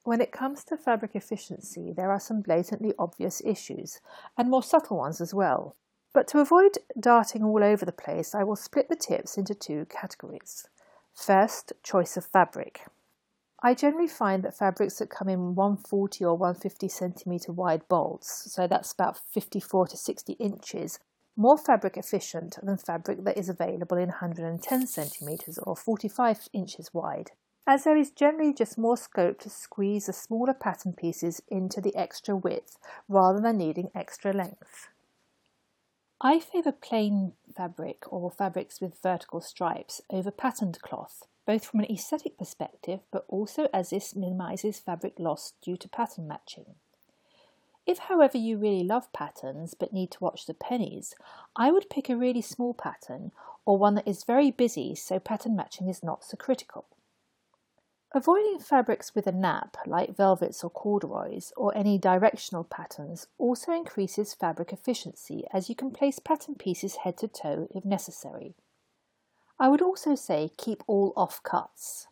When 0.03 0.19
it 0.19 0.33
comes 0.33 0.65
to 0.65 0.75
fabric 0.75 1.11
efficiency, 1.15 1.93
there 1.95 2.11
are 2.11 2.19
some 2.19 2.41
blatantly 2.41 2.93
obvious 2.99 3.41
issues, 3.45 4.01
and 4.37 4.49
more 4.49 4.63
subtle 4.63 4.97
ones 4.97 5.21
as 5.21 5.33
well, 5.33 5.77
but 6.13 6.27
to 6.29 6.39
avoid 6.39 6.77
darting 6.99 7.43
all 7.43 7.63
over 7.63 7.85
the 7.85 7.91
place, 7.91 8.35
I 8.35 8.43
will 8.43 8.55
split 8.55 8.89
the 8.89 8.95
tips 8.95 9.37
into 9.37 9.55
two 9.55 9.85
categories. 9.89 10.67
First, 11.13 11.73
choice 11.83 12.17
of 12.17 12.25
fabric. 12.25 12.81
I 13.63 13.75
generally 13.75 14.07
find 14.07 14.43
that 14.43 14.57
fabrics 14.57 14.97
that 14.97 15.11
come 15.11 15.29
in 15.29 15.55
140 15.55 16.25
or 16.25 16.35
150 16.35 16.87
centimetre 16.87 17.51
wide 17.51 17.87
bolts, 17.87 18.51
so 18.51 18.65
that's 18.65 18.91
about 18.91 19.17
54 19.17 19.87
to 19.87 19.97
60 19.97 20.33
inches, 20.33 20.99
more 21.37 21.57
fabric 21.57 21.95
efficient 21.95 22.57
than 22.63 22.77
fabric 22.77 23.23
that 23.23 23.37
is 23.37 23.49
available 23.49 23.97
in 23.97 24.09
110 24.09 24.87
centimetres 24.87 25.59
or 25.59 25.75
45 25.75 26.49
inches 26.53 26.91
wide, 26.93 27.31
as 27.67 27.83
there 27.83 27.95
is 27.95 28.09
generally 28.09 28.53
just 28.53 28.77
more 28.77 28.97
scope 28.97 29.39
to 29.41 29.49
squeeze 29.49 30.07
the 30.07 30.13
smaller 30.13 30.55
pattern 30.55 30.93
pieces 30.93 31.41
into 31.47 31.79
the 31.79 31.95
extra 31.95 32.35
width 32.35 32.77
rather 33.07 33.39
than 33.39 33.57
needing 33.57 33.91
extra 33.93 34.33
length. 34.33 34.89
I 36.23 36.37
favour 36.37 36.71
plain 36.71 37.33
fabric 37.55 38.03
or 38.13 38.29
fabrics 38.29 38.79
with 38.79 39.01
vertical 39.01 39.41
stripes 39.41 40.01
over 40.11 40.29
patterned 40.29 40.79
cloth, 40.79 41.23
both 41.47 41.65
from 41.65 41.79
an 41.79 41.91
aesthetic 41.91 42.37
perspective 42.37 42.99
but 43.11 43.25
also 43.27 43.67
as 43.73 43.89
this 43.89 44.15
minimises 44.15 44.79
fabric 44.79 45.15
loss 45.17 45.53
due 45.63 45.77
to 45.77 45.89
pattern 45.89 46.27
matching. 46.27 46.75
If, 47.87 47.97
however, 47.97 48.37
you 48.37 48.59
really 48.59 48.83
love 48.83 49.11
patterns 49.13 49.73
but 49.73 49.93
need 49.93 50.11
to 50.11 50.23
watch 50.23 50.45
the 50.45 50.53
pennies, 50.53 51.15
I 51.55 51.71
would 51.71 51.89
pick 51.89 52.07
a 52.07 52.15
really 52.15 52.43
small 52.43 52.75
pattern 52.75 53.31
or 53.65 53.79
one 53.79 53.95
that 53.95 54.07
is 54.07 54.23
very 54.23 54.51
busy 54.51 54.93
so 54.93 55.19
pattern 55.19 55.55
matching 55.55 55.89
is 55.89 56.03
not 56.03 56.23
so 56.23 56.37
critical. 56.37 56.85
Avoiding 58.13 58.59
fabrics 58.59 59.15
with 59.15 59.25
a 59.25 59.31
nap, 59.31 59.77
like 59.85 60.17
velvets 60.17 60.65
or 60.65 60.69
corduroys, 60.69 61.53
or 61.55 61.75
any 61.77 61.97
directional 61.97 62.65
patterns, 62.65 63.27
also 63.37 63.71
increases 63.71 64.33
fabric 64.33 64.73
efficiency 64.73 65.45
as 65.53 65.69
you 65.69 65.75
can 65.75 65.91
place 65.91 66.19
pattern 66.19 66.55
pieces 66.55 66.97
head 66.97 67.17
to 67.19 67.29
toe 67.29 67.69
if 67.73 67.85
necessary. 67.85 68.53
I 69.57 69.69
would 69.69 69.81
also 69.81 70.15
say 70.15 70.49
keep 70.57 70.83
all 70.87 71.13
offcuts. 71.15 72.07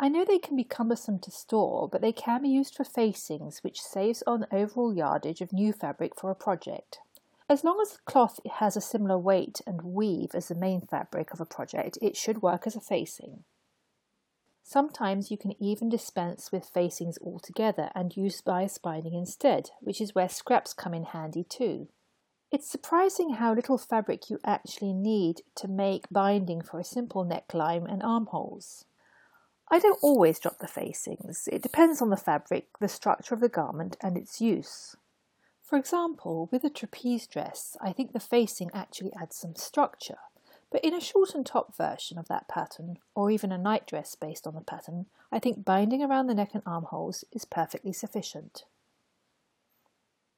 I 0.00 0.08
know 0.08 0.24
they 0.24 0.40
can 0.40 0.56
be 0.56 0.64
cumbersome 0.64 1.20
to 1.20 1.30
store, 1.30 1.88
but 1.88 2.00
they 2.00 2.12
can 2.12 2.42
be 2.42 2.48
used 2.48 2.74
for 2.74 2.82
facings, 2.82 3.62
which 3.62 3.80
saves 3.80 4.24
on 4.26 4.46
overall 4.50 4.92
yardage 4.92 5.40
of 5.40 5.52
new 5.52 5.72
fabric 5.72 6.16
for 6.16 6.32
a 6.32 6.34
project. 6.34 6.98
As 7.48 7.62
long 7.62 7.78
as 7.80 7.92
the 7.92 7.98
cloth 8.04 8.40
has 8.54 8.76
a 8.76 8.80
similar 8.80 9.18
weight 9.18 9.60
and 9.64 9.82
weave 9.82 10.34
as 10.34 10.48
the 10.48 10.54
main 10.56 10.80
fabric 10.80 11.32
of 11.32 11.40
a 11.40 11.46
project, 11.46 11.98
it 12.02 12.16
should 12.16 12.42
work 12.42 12.66
as 12.66 12.74
a 12.74 12.80
facing. 12.80 13.44
Sometimes 14.72 15.32
you 15.32 15.36
can 15.36 15.60
even 15.60 15.88
dispense 15.88 16.52
with 16.52 16.64
facings 16.64 17.18
altogether 17.22 17.90
and 17.92 18.16
use 18.16 18.40
bias 18.40 18.78
binding 18.78 19.14
instead, 19.14 19.70
which 19.80 20.00
is 20.00 20.14
where 20.14 20.28
scraps 20.28 20.72
come 20.72 20.94
in 20.94 21.06
handy 21.06 21.42
too. 21.42 21.88
It's 22.52 22.70
surprising 22.70 23.30
how 23.30 23.52
little 23.52 23.78
fabric 23.78 24.30
you 24.30 24.38
actually 24.44 24.92
need 24.92 25.42
to 25.56 25.66
make 25.66 26.04
binding 26.08 26.62
for 26.62 26.78
a 26.78 26.84
simple 26.84 27.24
neckline 27.24 27.92
and 27.92 28.00
armholes. 28.00 28.84
I 29.68 29.80
don't 29.80 29.98
always 30.04 30.38
drop 30.38 30.60
the 30.60 30.68
facings. 30.68 31.48
It 31.50 31.62
depends 31.62 32.00
on 32.00 32.10
the 32.10 32.16
fabric, 32.16 32.68
the 32.78 32.86
structure 32.86 33.34
of 33.34 33.40
the 33.40 33.48
garment, 33.48 33.96
and 34.00 34.16
its 34.16 34.40
use. 34.40 34.94
For 35.64 35.78
example, 35.78 36.48
with 36.52 36.62
a 36.62 36.70
trapeze 36.70 37.26
dress, 37.26 37.76
I 37.80 37.92
think 37.92 38.12
the 38.12 38.20
facing 38.20 38.70
actually 38.72 39.14
adds 39.20 39.34
some 39.34 39.56
structure. 39.56 40.18
But 40.70 40.84
in 40.84 40.94
a 40.94 41.00
short 41.00 41.34
and 41.34 41.44
top 41.44 41.76
version 41.76 42.16
of 42.16 42.28
that 42.28 42.48
pattern, 42.48 42.98
or 43.14 43.30
even 43.30 43.50
a 43.50 43.58
nightdress 43.58 44.14
based 44.14 44.46
on 44.46 44.54
the 44.54 44.60
pattern, 44.60 45.06
I 45.32 45.38
think 45.38 45.64
binding 45.64 46.02
around 46.02 46.28
the 46.28 46.34
neck 46.34 46.50
and 46.54 46.62
armholes 46.64 47.24
is 47.32 47.44
perfectly 47.44 47.92
sufficient. 47.92 48.64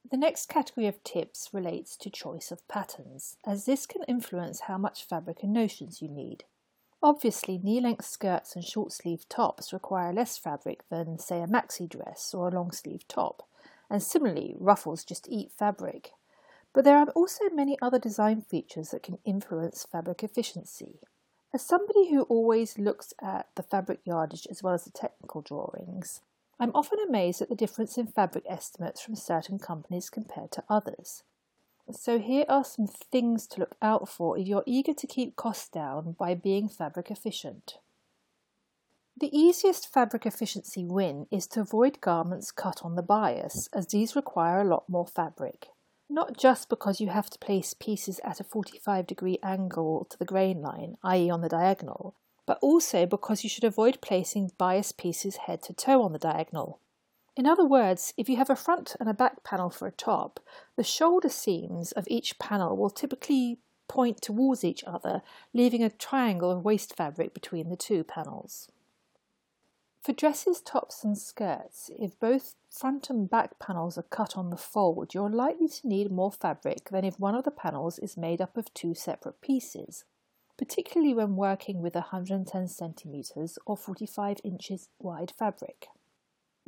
The 0.09 0.17
next 0.17 0.49
category 0.49 0.87
of 0.87 1.03
tips 1.03 1.49
relates 1.53 1.95
to 1.97 2.09
choice 2.09 2.51
of 2.51 2.67
patterns, 2.67 3.37
as 3.45 3.65
this 3.65 3.85
can 3.85 4.03
influence 4.07 4.61
how 4.61 4.77
much 4.77 5.05
fabric 5.05 5.43
and 5.43 5.53
notions 5.53 6.01
you 6.01 6.07
need. 6.09 6.43
Obviously, 7.01 7.57
knee 7.57 7.81
length 7.81 8.05
skirts 8.05 8.55
and 8.55 8.63
short 8.63 8.91
sleeve 8.91 9.27
tops 9.27 9.73
require 9.73 10.13
less 10.13 10.37
fabric 10.37 10.87
than, 10.89 11.19
say, 11.19 11.41
a 11.41 11.47
maxi 11.47 11.87
dress 11.87 12.33
or 12.33 12.47
a 12.47 12.51
long 12.51 12.71
sleeve 12.71 13.07
top, 13.07 13.47
and 13.89 14.01
similarly, 14.01 14.55
ruffles 14.57 15.03
just 15.03 15.27
eat 15.29 15.51
fabric. 15.51 16.11
But 16.73 16.83
there 16.83 16.97
are 16.97 17.07
also 17.09 17.49
many 17.51 17.77
other 17.81 17.99
design 17.99 18.41
features 18.41 18.89
that 18.89 19.03
can 19.03 19.19
influence 19.23 19.85
fabric 19.89 20.23
efficiency. 20.23 20.99
As 21.53 21.61
somebody 21.61 22.09
who 22.09 22.23
always 22.23 22.79
looks 22.79 23.13
at 23.21 23.47
the 23.55 23.61
fabric 23.61 23.99
yardage 24.05 24.47
as 24.49 24.63
well 24.63 24.73
as 24.73 24.85
the 24.85 24.91
technical 24.91 25.41
drawings, 25.41 26.21
I'm 26.59 26.71
often 26.73 26.97
amazed 26.99 27.41
at 27.41 27.49
the 27.49 27.55
difference 27.55 27.97
in 27.97 28.07
fabric 28.07 28.45
estimates 28.49 29.01
from 29.01 29.15
certain 29.15 29.59
companies 29.59 30.09
compared 30.09 30.51
to 30.53 30.63
others. 30.67 31.23
So 31.91 32.17
here 32.17 32.45
are 32.47 32.63
some 32.63 32.87
things 32.87 33.45
to 33.47 33.59
look 33.59 33.75
out 33.81 34.07
for 34.07 34.37
if 34.37 34.47
you're 34.47 34.63
eager 34.65 34.93
to 34.93 35.07
keep 35.07 35.35
costs 35.35 35.67
down 35.67 36.15
by 36.17 36.33
being 36.33 36.69
fabric 36.69 37.11
efficient. 37.11 37.77
The 39.19 39.35
easiest 39.37 39.93
fabric 39.93 40.25
efficiency 40.25 40.85
win 40.85 41.27
is 41.29 41.45
to 41.47 41.61
avoid 41.61 42.01
garments 42.01 42.51
cut 42.51 42.81
on 42.83 42.95
the 42.95 43.03
bias, 43.03 43.69
as 43.73 43.87
these 43.87 44.15
require 44.15 44.61
a 44.61 44.67
lot 44.67 44.89
more 44.89 45.05
fabric. 45.05 45.67
Not 46.13 46.37
just 46.37 46.69
because 46.69 47.01
you 47.01 47.07
have 47.07 47.31
to 47.31 47.39
place 47.39 47.73
pieces 47.73 48.21
at 48.23 48.39
a 48.39 48.43
45 48.43 49.07
degree 49.07 49.39
angle 49.41 50.05
to 50.11 50.19
the 50.19 50.25
grain 50.25 50.61
line, 50.61 50.95
i.e., 51.03 51.27
on 51.31 51.41
the 51.41 51.49
diagonal, 51.49 52.13
but 52.45 52.59
also 52.61 53.07
because 53.07 53.43
you 53.43 53.49
should 53.49 53.63
avoid 53.63 53.99
placing 53.99 54.51
bias 54.59 54.91
pieces 54.91 55.37
head 55.47 55.63
to 55.63 55.73
toe 55.73 56.03
on 56.03 56.13
the 56.13 56.19
diagonal. 56.19 56.79
In 57.35 57.47
other 57.47 57.65
words, 57.65 58.13
if 58.15 58.29
you 58.29 58.35
have 58.35 58.51
a 58.51 58.55
front 58.55 58.95
and 58.99 59.09
a 59.09 59.13
back 59.15 59.43
panel 59.43 59.71
for 59.71 59.87
a 59.87 59.91
top, 59.91 60.39
the 60.75 60.83
shoulder 60.83 61.29
seams 61.29 61.91
of 61.93 62.07
each 62.07 62.37
panel 62.37 62.77
will 62.77 62.91
typically 62.91 63.57
point 63.87 64.21
towards 64.21 64.63
each 64.63 64.83
other, 64.83 65.23
leaving 65.51 65.83
a 65.83 65.89
triangle 65.89 66.51
of 66.51 66.63
waste 66.63 66.95
fabric 66.95 67.33
between 67.33 67.69
the 67.69 67.75
two 67.75 68.03
panels. 68.03 68.69
For 70.03 70.11
dresses, 70.11 70.59
tops, 70.59 71.05
and 71.05 71.17
skirts, 71.17 71.89
if 71.97 72.19
both 72.19 72.55
front 72.69 73.09
and 73.09 73.29
back 73.29 73.57
panels 73.57 73.97
are 73.97 74.03
cut 74.03 74.35
on 74.35 74.49
the 74.49 74.57
fold, 74.57 75.13
you're 75.13 75.29
likely 75.29 75.69
to 75.69 75.87
need 75.87 76.11
more 76.11 76.31
fabric 76.31 76.89
than 76.89 77.05
if 77.05 77.17
one 77.17 77.35
of 77.35 77.45
the 77.45 77.51
panels 77.51 77.99
is 77.99 78.17
made 78.17 78.41
up 78.41 78.57
of 78.57 78.73
two 78.73 78.93
separate 78.93 79.39
pieces, 79.39 80.03
particularly 80.57 81.13
when 81.13 81.37
working 81.37 81.81
with 81.81 81.95
110 81.95 82.67
centimeters 82.67 83.57
or 83.65 83.77
45 83.77 84.41
inches 84.43 84.89
wide 84.99 85.31
fabric. 85.39 85.87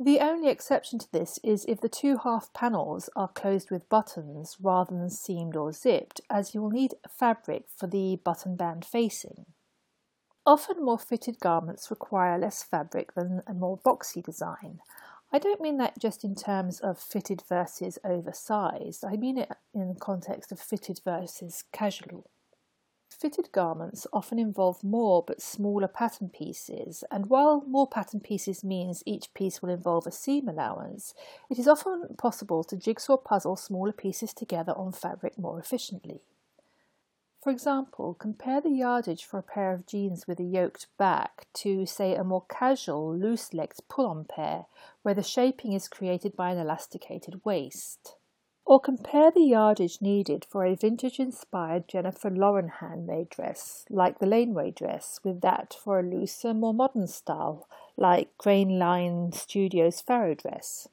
The 0.00 0.20
only 0.20 0.48
exception 0.48 0.98
to 1.00 1.12
this 1.12 1.38
is 1.44 1.66
if 1.68 1.82
the 1.82 1.90
two 1.90 2.16
half 2.16 2.54
panels 2.54 3.10
are 3.16 3.28
closed 3.28 3.70
with 3.70 3.90
buttons 3.90 4.56
rather 4.62 4.96
than 4.96 5.10
seamed 5.10 5.56
or 5.56 5.72
zipped, 5.72 6.22
as 6.30 6.54
you 6.54 6.62
will 6.62 6.70
need 6.70 6.94
fabric 7.10 7.66
for 7.76 7.86
the 7.86 8.16
button 8.16 8.56
band 8.56 8.86
facing. 8.86 9.44
Often 10.46 10.84
more 10.84 10.98
fitted 10.98 11.40
garments 11.40 11.90
require 11.90 12.38
less 12.38 12.62
fabric 12.62 13.14
than 13.14 13.42
a 13.48 13.52
more 13.52 13.78
boxy 13.78 14.22
design. 14.22 14.78
I 15.32 15.40
don't 15.40 15.60
mean 15.60 15.78
that 15.78 15.98
just 15.98 16.22
in 16.22 16.36
terms 16.36 16.78
of 16.78 17.00
fitted 17.00 17.42
versus 17.48 17.98
oversized, 18.04 19.04
I 19.04 19.16
mean 19.16 19.38
it 19.38 19.50
in 19.74 19.88
the 19.88 19.98
context 19.98 20.52
of 20.52 20.60
fitted 20.60 21.00
versus 21.04 21.64
casual. 21.72 22.30
Fitted 23.10 23.50
garments 23.50 24.06
often 24.12 24.38
involve 24.38 24.84
more 24.84 25.24
but 25.26 25.42
smaller 25.42 25.88
pattern 25.88 26.28
pieces, 26.28 27.02
and 27.10 27.28
while 27.28 27.64
more 27.66 27.88
pattern 27.88 28.20
pieces 28.20 28.62
means 28.62 29.02
each 29.04 29.34
piece 29.34 29.60
will 29.60 29.70
involve 29.70 30.06
a 30.06 30.12
seam 30.12 30.48
allowance, 30.48 31.12
it 31.50 31.58
is 31.58 31.66
often 31.66 32.14
possible 32.18 32.62
to 32.62 32.76
jigsaw 32.76 33.16
puzzle 33.16 33.56
smaller 33.56 33.92
pieces 33.92 34.32
together 34.32 34.74
on 34.76 34.92
fabric 34.92 35.36
more 35.38 35.58
efficiently. 35.58 36.20
For 37.46 37.52
example, 37.52 38.14
compare 38.14 38.60
the 38.60 38.70
yardage 38.70 39.24
for 39.24 39.38
a 39.38 39.42
pair 39.44 39.72
of 39.72 39.86
jeans 39.86 40.26
with 40.26 40.40
a 40.40 40.42
yoked 40.42 40.88
back 40.98 41.46
to, 41.54 41.86
say, 41.86 42.16
a 42.16 42.24
more 42.24 42.44
casual, 42.48 43.16
loose 43.16 43.54
legged 43.54 43.88
pull 43.88 44.06
on 44.06 44.24
pair, 44.24 44.66
where 45.02 45.14
the 45.14 45.22
shaping 45.22 45.72
is 45.72 45.86
created 45.86 46.34
by 46.34 46.50
an 46.50 46.58
elasticated 46.58 47.44
waist. 47.44 48.16
Or 48.64 48.80
compare 48.80 49.30
the 49.30 49.44
yardage 49.44 50.02
needed 50.02 50.44
for 50.44 50.64
a 50.64 50.74
vintage 50.74 51.20
inspired 51.20 51.86
Jennifer 51.86 52.30
Lauren 52.30 52.68
handmade 52.80 53.30
dress, 53.30 53.84
like 53.88 54.18
the 54.18 54.26
Laneway 54.26 54.72
dress, 54.72 55.20
with 55.22 55.40
that 55.42 55.72
for 55.72 56.00
a 56.00 56.02
looser, 56.02 56.52
more 56.52 56.74
modern 56.74 57.06
style, 57.06 57.68
like 57.96 58.36
Grainline 58.38 59.32
Studio's 59.32 60.00
Farrow 60.00 60.34
dress. 60.34 60.88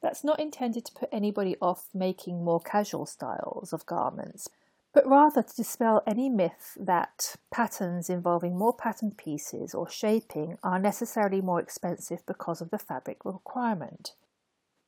That's 0.00 0.22
not 0.22 0.38
intended 0.38 0.84
to 0.84 0.92
put 0.92 1.08
anybody 1.10 1.56
off 1.60 1.88
making 1.92 2.44
more 2.44 2.60
casual 2.60 3.04
styles 3.04 3.72
of 3.72 3.84
garments, 3.84 4.48
but 4.92 5.06
rather 5.06 5.42
to 5.42 5.56
dispel 5.56 6.02
any 6.06 6.28
myth 6.28 6.76
that 6.78 7.36
patterns 7.50 8.10
involving 8.10 8.58
more 8.58 8.74
pattern 8.74 9.12
pieces 9.12 9.74
or 9.74 9.88
shaping 9.88 10.58
are 10.62 10.78
necessarily 10.78 11.40
more 11.40 11.60
expensive 11.60 12.24
because 12.26 12.60
of 12.60 12.70
the 12.70 12.78
fabric 12.78 13.24
requirement. 13.24 14.14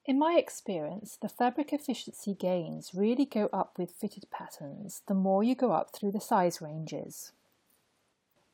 In 0.04 0.18
my 0.18 0.34
experience, 0.34 1.16
the 1.20 1.28
fabric 1.28 1.72
efficiency 1.72 2.34
gains 2.34 2.90
really 2.92 3.24
go 3.24 3.48
up 3.52 3.78
with 3.78 3.92
fitted 3.92 4.26
patterns 4.32 5.02
the 5.06 5.14
more 5.14 5.44
you 5.44 5.54
go 5.54 5.70
up 5.70 5.94
through 5.94 6.10
the 6.10 6.20
size 6.20 6.60
ranges. 6.60 7.32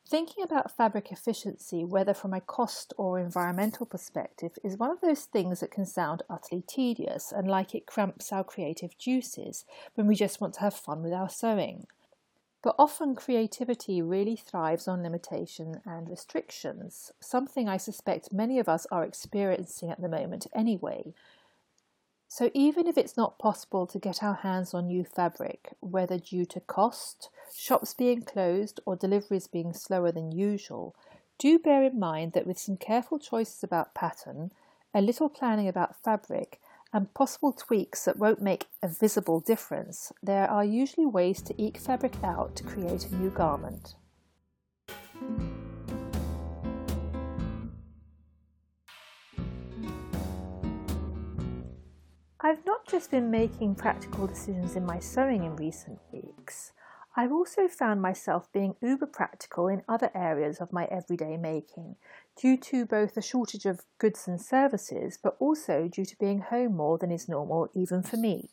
Thinking 0.08 0.42
about 0.42 0.74
fabric 0.74 1.12
efficiency, 1.12 1.84
whether 1.84 2.14
from 2.14 2.32
a 2.32 2.40
cost 2.40 2.94
or 2.96 3.18
environmental 3.18 3.84
perspective, 3.84 4.52
is 4.64 4.78
one 4.78 4.90
of 4.90 5.02
those 5.02 5.26
things 5.26 5.60
that 5.60 5.70
can 5.70 5.84
sound 5.84 6.22
utterly 6.30 6.62
tedious 6.66 7.30
and 7.30 7.46
like 7.46 7.74
it 7.74 7.84
cramps 7.84 8.32
our 8.32 8.42
creative 8.42 8.96
juices 8.96 9.66
when 9.96 10.06
we 10.06 10.14
just 10.14 10.40
want 10.40 10.54
to 10.54 10.60
have 10.60 10.72
fun 10.72 11.02
with 11.02 11.12
our 11.12 11.28
sewing. 11.28 11.86
But 12.62 12.74
often 12.78 13.16
creativity 13.16 14.00
really 14.00 14.34
thrives 14.34 14.88
on 14.88 15.02
limitation 15.02 15.82
and 15.84 16.08
restrictions, 16.08 17.12
something 17.20 17.68
I 17.68 17.76
suspect 17.76 18.32
many 18.32 18.58
of 18.58 18.68
us 18.68 18.86
are 18.90 19.04
experiencing 19.04 19.90
at 19.90 20.00
the 20.00 20.08
moment 20.08 20.46
anyway, 20.54 21.12
so 22.28 22.50
even 22.52 22.86
if 22.86 22.98
it's 22.98 23.16
not 23.16 23.38
possible 23.38 23.86
to 23.86 23.98
get 23.98 24.22
our 24.22 24.34
hands 24.34 24.74
on 24.74 24.86
new 24.86 25.02
fabric, 25.02 25.70
whether 25.80 26.18
due 26.18 26.44
to 26.44 26.60
cost, 26.60 27.30
shops 27.56 27.94
being 27.94 28.22
closed, 28.22 28.80
or 28.84 28.96
deliveries 28.96 29.46
being 29.46 29.72
slower 29.72 30.12
than 30.12 30.30
usual, 30.30 30.94
do 31.38 31.58
bear 31.58 31.82
in 31.82 31.98
mind 31.98 32.34
that 32.34 32.46
with 32.46 32.58
some 32.58 32.76
careful 32.76 33.18
choices 33.18 33.64
about 33.64 33.94
pattern, 33.94 34.50
a 34.92 35.00
little 35.00 35.30
planning 35.30 35.68
about 35.68 36.02
fabric, 36.02 36.60
and 36.92 37.12
possible 37.14 37.52
tweaks 37.52 38.04
that 38.04 38.18
won't 38.18 38.42
make 38.42 38.66
a 38.82 38.88
visible 38.88 39.40
difference, 39.40 40.12
there 40.22 40.50
are 40.50 40.64
usually 40.64 41.06
ways 41.06 41.40
to 41.42 41.62
eke 41.62 41.78
fabric 41.78 42.14
out 42.22 42.56
to 42.56 42.64
create 42.64 43.06
a 43.06 43.14
new 43.14 43.30
garment. 43.30 43.94
Just 52.88 53.10
been 53.10 53.30
making 53.30 53.74
practical 53.74 54.26
decisions 54.26 54.74
in 54.74 54.86
my 54.86 54.98
sewing 54.98 55.44
in 55.44 55.54
recent 55.56 55.98
weeks, 56.10 56.72
I've 57.14 57.32
also 57.32 57.68
found 57.68 58.00
myself 58.00 58.50
being 58.50 58.76
uber 58.80 59.06
practical 59.06 59.68
in 59.68 59.82
other 59.86 60.10
areas 60.14 60.58
of 60.58 60.72
my 60.72 60.86
everyday 60.86 61.36
making, 61.36 61.96
due 62.40 62.56
to 62.56 62.86
both 62.86 63.16
a 63.18 63.22
shortage 63.22 63.66
of 63.66 63.84
goods 63.98 64.26
and 64.26 64.40
services, 64.40 65.18
but 65.22 65.36
also 65.38 65.86
due 65.86 66.06
to 66.06 66.16
being 66.18 66.40
home 66.40 66.76
more 66.76 66.96
than 66.96 67.10
is 67.10 67.28
normal 67.28 67.68
even 67.74 68.02
for 68.02 68.16
me. 68.16 68.48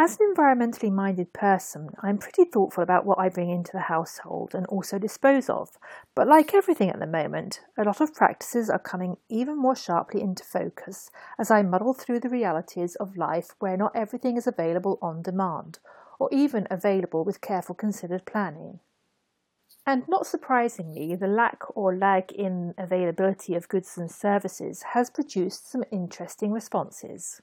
As 0.00 0.16
an 0.20 0.32
environmentally 0.32 0.92
minded 0.92 1.32
person, 1.32 1.88
I'm 2.00 2.18
pretty 2.18 2.44
thoughtful 2.44 2.84
about 2.84 3.04
what 3.04 3.18
I 3.18 3.28
bring 3.28 3.50
into 3.50 3.72
the 3.72 3.80
household 3.80 4.54
and 4.54 4.64
also 4.68 4.96
dispose 4.96 5.50
of. 5.50 5.70
But 6.14 6.28
like 6.28 6.54
everything 6.54 6.88
at 6.88 7.00
the 7.00 7.06
moment, 7.08 7.62
a 7.76 7.82
lot 7.82 8.00
of 8.00 8.14
practices 8.14 8.70
are 8.70 8.78
coming 8.78 9.16
even 9.28 9.58
more 9.58 9.74
sharply 9.74 10.20
into 10.20 10.44
focus 10.44 11.10
as 11.36 11.50
I 11.50 11.62
muddle 11.62 11.94
through 11.94 12.20
the 12.20 12.28
realities 12.28 12.94
of 12.94 13.16
life 13.16 13.56
where 13.58 13.76
not 13.76 13.90
everything 13.96 14.36
is 14.36 14.46
available 14.46 15.00
on 15.02 15.20
demand, 15.20 15.80
or 16.20 16.28
even 16.30 16.68
available 16.70 17.24
with 17.24 17.40
careful 17.40 17.74
considered 17.74 18.24
planning. 18.24 18.78
And 19.84 20.06
not 20.06 20.28
surprisingly, 20.28 21.16
the 21.16 21.26
lack 21.26 21.76
or 21.76 21.96
lag 21.96 22.30
in 22.30 22.72
availability 22.78 23.56
of 23.56 23.68
goods 23.68 23.98
and 23.98 24.08
services 24.08 24.84
has 24.92 25.10
produced 25.10 25.68
some 25.68 25.82
interesting 25.90 26.52
responses. 26.52 27.42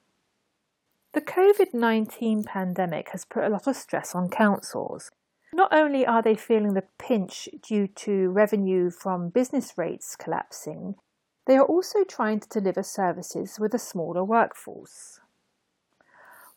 The 1.15 1.22
COVID 1.22 1.74
19 1.74 2.43
pandemic 2.43 3.12
has 3.12 3.24
put 3.24 3.45
a 3.45 3.50
lot 3.50 3.67
of 3.67 3.77
stress 3.77 4.13
on 4.13 4.27
councils. 4.27 5.12
Not 5.53 5.74
only 5.74 6.05
are 6.05 6.22
they 6.22 6.36
feeling 6.36 6.74
the 6.74 6.84
pinch 7.00 7.48
due 7.65 7.88
to 7.88 8.31
revenue 8.31 8.89
from 8.89 9.29
business 9.29 9.77
rates 9.77 10.17
collapsing, 10.17 10.95
they 11.48 11.55
are 11.55 11.63
also 11.63 12.03
trying 12.03 12.41
to 12.41 12.50
deliver 12.50 12.84
services 12.84 13.57
with 13.62 13.74
a 13.74 13.79
smaller 13.79 14.25
workforce. 14.25 15.22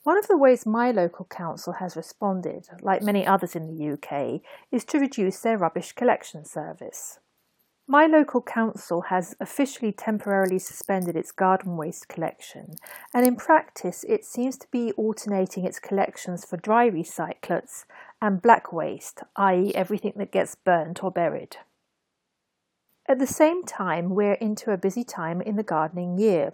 One 0.03 0.19
of 0.19 0.27
the 0.27 0.37
ways 0.37 0.67
my 0.67 0.91
local 0.91 1.27
council 1.27 1.75
has 1.75 1.95
responded, 1.95 2.67
like 2.83 3.01
many 3.01 3.25
others 3.25 3.55
in 3.55 3.69
the 3.69 3.93
UK, 3.93 4.41
is 4.73 4.85
to 4.87 4.99
reduce 4.99 5.39
their 5.39 5.57
rubbish 5.57 5.93
collection 5.93 6.45
service. 6.45 7.21
My 7.91 8.05
local 8.05 8.43
council 8.43 9.01
has 9.09 9.35
officially 9.41 9.93
temporarily 9.93 10.59
suspended 10.59 11.17
its 11.17 11.33
garden 11.33 11.79
waste 11.79 12.07
collection, 12.07 12.75
and 13.15 13.27
in 13.27 13.35
practice, 13.35 14.05
it 14.07 14.27
seems 14.27 14.59
to 14.59 14.71
be 14.71 14.93
alternating 14.93 15.65
its 15.65 15.79
collections 15.79 16.45
for 16.45 16.59
dry 16.59 16.91
recyclates 16.91 17.87
and 18.21 18.43
black 18.43 18.75
waste, 18.75 19.23
i.e., 19.37 19.75
everything 19.75 20.13
that 20.17 20.31
gets 20.31 20.55
burnt 20.55 21.03
or 21.03 21.11
buried. 21.11 21.57
At 23.09 23.21
the 23.21 23.27
same 23.27 23.65
time, 23.65 24.11
we're 24.11 24.35
into 24.35 24.71
a 24.71 24.77
busy 24.77 25.03
time 25.03 25.41
in 25.41 25.57
the 25.57 25.63
gardening 25.63 26.19
year. 26.19 26.53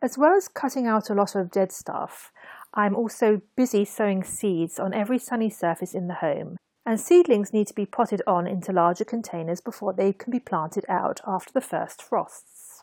As 0.00 0.16
well 0.16 0.36
as 0.36 0.46
cutting 0.46 0.86
out 0.86 1.10
a 1.10 1.14
lot 1.14 1.34
of 1.34 1.50
dead 1.50 1.72
stuff, 1.72 2.30
I'm 2.74 2.94
also 2.94 3.42
busy 3.56 3.84
sowing 3.84 4.22
seeds 4.22 4.78
on 4.78 4.94
every 4.94 5.18
sunny 5.18 5.50
surface 5.50 5.94
in 5.94 6.06
the 6.06 6.14
home 6.14 6.58
and 6.90 6.98
seedlings 6.98 7.52
need 7.52 7.68
to 7.68 7.74
be 7.74 7.86
potted 7.86 8.20
on 8.26 8.48
into 8.48 8.72
larger 8.72 9.04
containers 9.04 9.60
before 9.60 9.92
they 9.92 10.12
can 10.12 10.32
be 10.32 10.40
planted 10.40 10.84
out 10.88 11.20
after 11.24 11.52
the 11.52 11.60
first 11.60 12.02
frosts. 12.02 12.82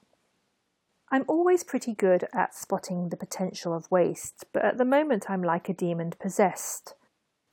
I'm 1.12 1.26
always 1.28 1.66
pretty 1.66 1.94
good 1.94 2.24
at 2.34 2.56
spotting 2.56 3.10
the 3.10 3.18
potential 3.18 3.74
of 3.74 3.92
waste, 3.92 4.46
but 4.54 4.64
at 4.64 4.78
the 4.78 4.86
moment 4.86 5.30
I'm 5.30 5.44
like 5.44 5.68
a 5.68 5.74
demon 5.74 6.14
possessed. 6.22 6.96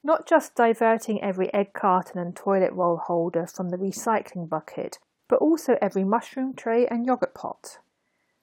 Not 0.05 0.29
just 0.29 0.55
diverting 0.55 1.21
every 1.21 1.53
egg 1.53 1.73
carton 1.73 2.21
and 2.21 2.37
toilet 2.37 2.73
roll 2.73 2.99
holder 2.99 3.49
from 3.49 3.71
the 3.71 3.77
recycling 3.77 4.49
bucket, 4.49 5.01
but 5.29 5.41
also 5.41 5.77
every 5.83 6.05
mushroom 6.05 6.55
tray 6.55 6.87
and 6.87 7.05
yogurt 7.05 7.35
pot. 7.35 7.79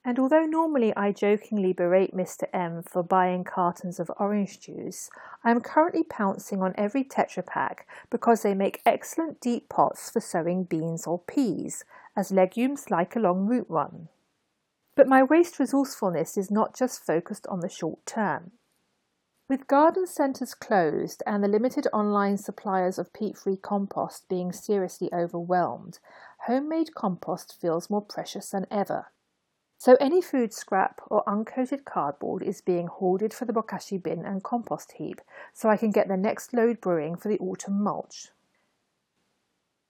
And 0.03 0.17
although 0.17 0.45
normally 0.45 0.95
I 0.95 1.11
jokingly 1.11 1.73
berate 1.73 2.15
Mr. 2.15 2.45
M 2.51 2.81
for 2.81 3.03
buying 3.03 3.43
cartons 3.43 3.99
of 3.99 4.11
orange 4.17 4.59
juice, 4.59 5.11
I 5.43 5.51
am 5.51 5.61
currently 5.61 6.03
pouncing 6.03 6.63
on 6.63 6.73
every 6.75 7.03
Tetra 7.03 7.45
Pak 7.45 7.87
because 8.09 8.41
they 8.41 8.55
make 8.55 8.81
excellent 8.83 9.39
deep 9.39 9.69
pots 9.69 10.09
for 10.09 10.19
sowing 10.19 10.63
beans 10.63 11.05
or 11.05 11.19
peas, 11.19 11.85
as 12.15 12.31
legumes 12.31 12.89
like 12.89 13.15
a 13.15 13.19
long 13.19 13.45
root 13.45 13.67
run. 13.69 14.07
But 14.95 15.07
my 15.07 15.21
waste 15.21 15.59
resourcefulness 15.59 16.35
is 16.35 16.49
not 16.49 16.75
just 16.75 17.05
focused 17.05 17.45
on 17.47 17.59
the 17.59 17.69
short 17.69 18.03
term. 18.07 18.51
With 19.47 19.67
garden 19.67 20.07
centres 20.07 20.55
closed 20.55 21.21
and 21.27 21.43
the 21.43 21.47
limited 21.47 21.85
online 21.93 22.37
suppliers 22.37 22.97
of 22.97 23.13
peat 23.13 23.37
free 23.37 23.57
compost 23.57 24.27
being 24.29 24.51
seriously 24.51 25.09
overwhelmed, 25.13 25.99
homemade 26.47 26.95
compost 26.95 27.59
feels 27.61 27.89
more 27.89 28.01
precious 28.01 28.49
than 28.49 28.65
ever. 28.71 29.07
So 29.83 29.97
any 29.99 30.21
food 30.21 30.53
scrap 30.53 31.01
or 31.09 31.23
uncoated 31.25 31.85
cardboard 31.85 32.43
is 32.43 32.61
being 32.61 32.85
hoarded 32.85 33.33
for 33.33 33.45
the 33.45 33.51
bokashi 33.51 33.97
bin 33.97 34.23
and 34.25 34.43
compost 34.43 34.91
heap 34.91 35.21
so 35.53 35.69
I 35.69 35.77
can 35.77 35.89
get 35.89 36.07
the 36.07 36.15
next 36.15 36.53
load 36.53 36.79
brewing 36.79 37.15
for 37.15 37.29
the 37.29 37.39
autumn 37.39 37.81
mulch. 37.81 38.27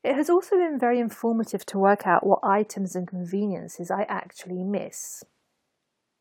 It 0.01 0.15
has 0.15 0.29
also 0.29 0.55
been 0.55 0.79
very 0.79 0.97
informative 0.97 1.65
to 1.65 1.77
work 1.77 2.07
out 2.07 2.25
what 2.25 2.39
items 2.41 2.95
and 2.95 3.05
conveniences 3.05 3.91
I 3.91 4.03
actually 4.03 4.63
miss. 4.63 5.25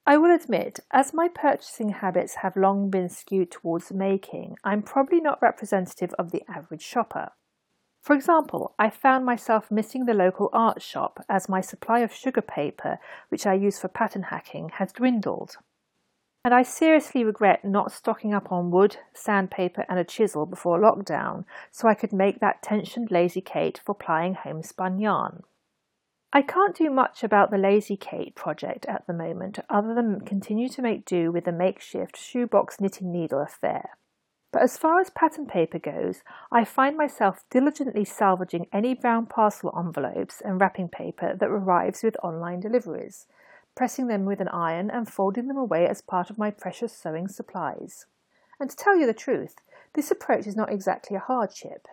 I 0.05 0.17
will 0.17 0.35
admit, 0.35 0.81
as 0.91 1.15
my 1.15 1.29
purchasing 1.29 1.91
habits 1.91 2.39
have 2.43 2.57
long 2.57 2.91
been 2.91 3.09
skewed 3.09 3.53
towards 3.53 3.93
making, 3.93 4.57
I'm 4.65 4.83
probably 4.83 5.21
not 5.21 5.41
representative 5.41 6.13
of 6.19 6.33
the 6.33 6.43
average 6.49 6.83
shopper. 6.83 7.31
For 8.01 8.15
example, 8.15 8.75
I 8.79 8.89
found 8.89 9.27
myself 9.27 9.71
missing 9.71 10.07
the 10.07 10.15
local 10.15 10.49
art 10.53 10.81
shop 10.81 11.25
as 11.29 11.49
my 11.49 11.61
supply 11.61 12.01
of 12.01 12.15
sugar 12.15 12.41
paper, 12.41 12.99
which 13.29 13.47
I 13.47 13.55
use 13.55 13.79
for 13.79 13.89
pattern 13.89 14.25
hacking, 14.25 14.71
has 14.75 14.93
dwindled. 14.93 15.57
And 16.43 16.55
I 16.55 16.63
seriously 16.63 17.23
regret 17.23 17.63
not 17.65 17.93
stocking 17.93 18.33
up 18.33 18.51
on 18.51 18.71
wood, 18.71 18.97
sandpaper, 19.13 19.85
and 19.91 19.99
a 19.99 20.05
chisel 20.05 20.47
before 20.47 20.81
lockdown 20.81 21.45
so 21.71 21.87
I 21.87 21.95
could 21.95 22.15
make 22.15 22.41
that 22.41 22.63
tensioned 22.63 23.11
Lazy 23.11 23.43
Kate 23.43 23.79
for 23.85 23.95
plying 23.95 24.35
homespun 24.35 24.99
yarn. 24.99 25.43
I 26.33 26.41
can't 26.41 26.75
do 26.75 26.89
much 26.89 27.23
about 27.23 27.51
the 27.51 27.59
Lazy 27.59 27.97
Kate 27.97 28.35
project 28.35 28.87
at 28.87 29.07
the 29.07 29.13
moment 29.13 29.59
other 29.69 29.95
than 29.95 30.21
continue 30.21 30.71
to 30.71 30.81
make 30.81 31.05
do 31.05 31.31
with 31.31 31.45
the 31.45 31.53
makeshift 31.53 32.17
shoebox 32.17 32.81
knitting 32.81 33.13
needle 33.13 33.41
affair. 33.41 33.99
But 34.53 34.63
as 34.63 34.77
far 34.77 34.99
as 35.01 35.11
pattern 35.11 35.47
paper 35.47 35.79
goes, 35.79 36.23
I 36.51 36.65
find 36.65 36.97
myself 36.97 37.45
diligently 37.51 38.05
salvaging 38.05 38.67
any 38.73 38.95
brown 38.95 39.27
parcel 39.27 39.73
envelopes 39.79 40.41
and 40.41 40.61
wrapping 40.61 40.89
paper 40.89 41.37
that 41.37 41.49
arrives 41.49 42.03
with 42.03 42.17
online 42.23 42.59
deliveries, 42.61 43.27
pressing 43.77 44.09
them 44.09 44.25
with 44.25 44.41
an 44.41 44.49
iron 44.49 44.91
and 44.91 45.09
folding 45.09 45.47
them 45.47 45.57
away 45.57 45.87
as 45.87 46.03
part 46.03 46.31
of 46.31 46.39
my 46.39 46.51
precious 46.51 46.93
sewing 46.93 47.29
supplies. 47.29 48.07
And 48.59 48.69
to 48.69 48.77
tell 48.77 48.97
you 48.97 49.07
the 49.07 49.15
truth, 49.15 49.55
this 49.95 50.11
approach 50.11 50.47
is 50.47 50.57
not 50.57 50.73
exactly 50.73 51.17
a 51.17 51.21
hardship. 51.21 51.87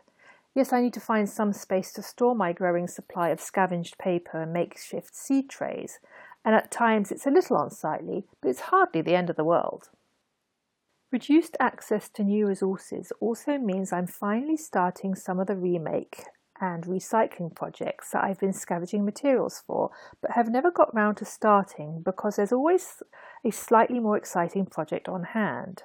Yes, 0.55 0.73
I 0.73 0.81
need 0.81 0.93
to 0.93 0.99
find 0.99 1.29
some 1.29 1.53
space 1.53 1.93
to 1.93 2.01
store 2.01 2.33
my 2.33 2.51
growing 2.53 2.87
supply 2.87 3.29
of 3.29 3.39
scavenged 3.39 3.99
paper 3.99 4.41
and 4.41 4.51
makeshift 4.51 5.15
seed 5.15 5.49
trays, 5.49 5.99
and 6.43 6.55
at 6.55 6.71
times 6.71 7.11
it's 7.11 7.27
a 7.27 7.31
little 7.31 7.61
unsightly, 7.61 8.25
but 8.41 8.49
it's 8.49 8.61
hardly 8.61 9.01
the 9.01 9.13
end 9.13 9.29
of 9.29 9.35
the 9.35 9.43
world. 9.43 9.89
Reduced 11.09 11.55
access 11.61 12.09
to 12.09 12.23
new 12.23 12.47
resources 12.47 13.13
also 13.21 13.57
means 13.57 13.93
I'm 13.93 14.07
finally 14.07 14.57
starting 14.57 15.15
some 15.15 15.39
of 15.39 15.47
the 15.47 15.55
remake 15.55 16.25
and 16.59 16.83
recycling 16.83 17.55
projects 17.55 18.11
that 18.11 18.25
I've 18.25 18.39
been 18.39 18.51
scavenging 18.51 19.05
materials 19.05 19.63
for, 19.65 19.91
but 20.21 20.31
have 20.31 20.49
never 20.49 20.69
got 20.69 20.93
round 20.93 21.15
to 21.17 21.25
starting 21.25 22.01
because 22.03 22.35
there's 22.35 22.51
always 22.51 23.01
a 23.45 23.51
slightly 23.51 23.99
more 23.99 24.17
exciting 24.17 24.65
project 24.65 25.07
on 25.07 25.23
hand. 25.23 25.83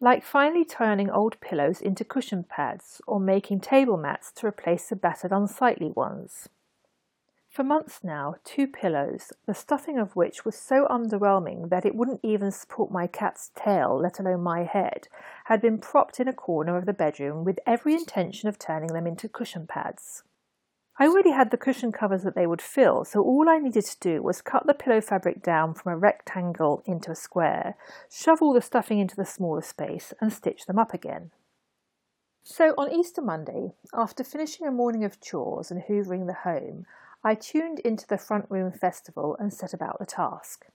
Like 0.00 0.24
finally 0.24 0.64
turning 0.64 1.08
old 1.08 1.40
pillows 1.40 1.80
into 1.80 2.04
cushion 2.04 2.42
pads 2.42 3.00
or 3.06 3.20
making 3.20 3.60
table 3.60 3.96
mats 3.96 4.32
to 4.36 4.48
replace 4.48 4.88
the 4.88 4.96
battered 4.96 5.30
unsightly 5.30 5.92
ones. 5.94 6.48
For 7.52 7.62
months 7.62 8.02
now, 8.02 8.36
two 8.44 8.66
pillows, 8.66 9.30
the 9.44 9.52
stuffing 9.52 9.98
of 9.98 10.16
which 10.16 10.42
was 10.42 10.54
so 10.54 10.86
underwhelming 10.86 11.68
that 11.68 11.84
it 11.84 11.94
wouldn't 11.94 12.20
even 12.22 12.50
support 12.50 12.90
my 12.90 13.06
cat's 13.06 13.50
tail, 13.54 14.00
let 14.00 14.18
alone 14.18 14.40
my 14.40 14.62
head, 14.62 15.08
had 15.44 15.60
been 15.60 15.76
propped 15.76 16.18
in 16.18 16.26
a 16.26 16.32
corner 16.32 16.78
of 16.78 16.86
the 16.86 16.94
bedroom 16.94 17.44
with 17.44 17.60
every 17.66 17.92
intention 17.92 18.48
of 18.48 18.58
turning 18.58 18.94
them 18.94 19.06
into 19.06 19.28
cushion 19.28 19.66
pads. 19.66 20.22
I 20.98 21.06
already 21.06 21.32
had 21.32 21.50
the 21.50 21.58
cushion 21.58 21.92
covers 21.92 22.22
that 22.22 22.34
they 22.34 22.46
would 22.46 22.62
fill, 22.62 23.04
so 23.04 23.20
all 23.20 23.50
I 23.50 23.58
needed 23.58 23.84
to 23.84 24.00
do 24.00 24.22
was 24.22 24.40
cut 24.40 24.66
the 24.66 24.72
pillow 24.72 25.02
fabric 25.02 25.42
down 25.42 25.74
from 25.74 25.92
a 25.92 25.98
rectangle 25.98 26.82
into 26.86 27.10
a 27.10 27.14
square, 27.14 27.76
shove 28.10 28.40
all 28.40 28.54
the 28.54 28.62
stuffing 28.62 28.98
into 28.98 29.16
the 29.16 29.26
smaller 29.26 29.60
space, 29.60 30.14
and 30.22 30.32
stitch 30.32 30.64
them 30.64 30.78
up 30.78 30.94
again. 30.94 31.32
So 32.44 32.72
on 32.78 32.90
Easter 32.90 33.20
Monday, 33.20 33.72
after 33.92 34.24
finishing 34.24 34.66
a 34.66 34.72
morning 34.72 35.04
of 35.04 35.20
chores 35.20 35.70
and 35.70 35.82
hoovering 35.82 36.26
the 36.26 36.48
home, 36.50 36.86
I 37.24 37.36
tuned 37.36 37.78
into 37.80 38.06
the 38.06 38.18
front 38.18 38.46
room 38.48 38.72
festival 38.72 39.36
and 39.38 39.52
set 39.52 39.72
about 39.72 39.98
the 40.00 40.06
task. 40.06 40.66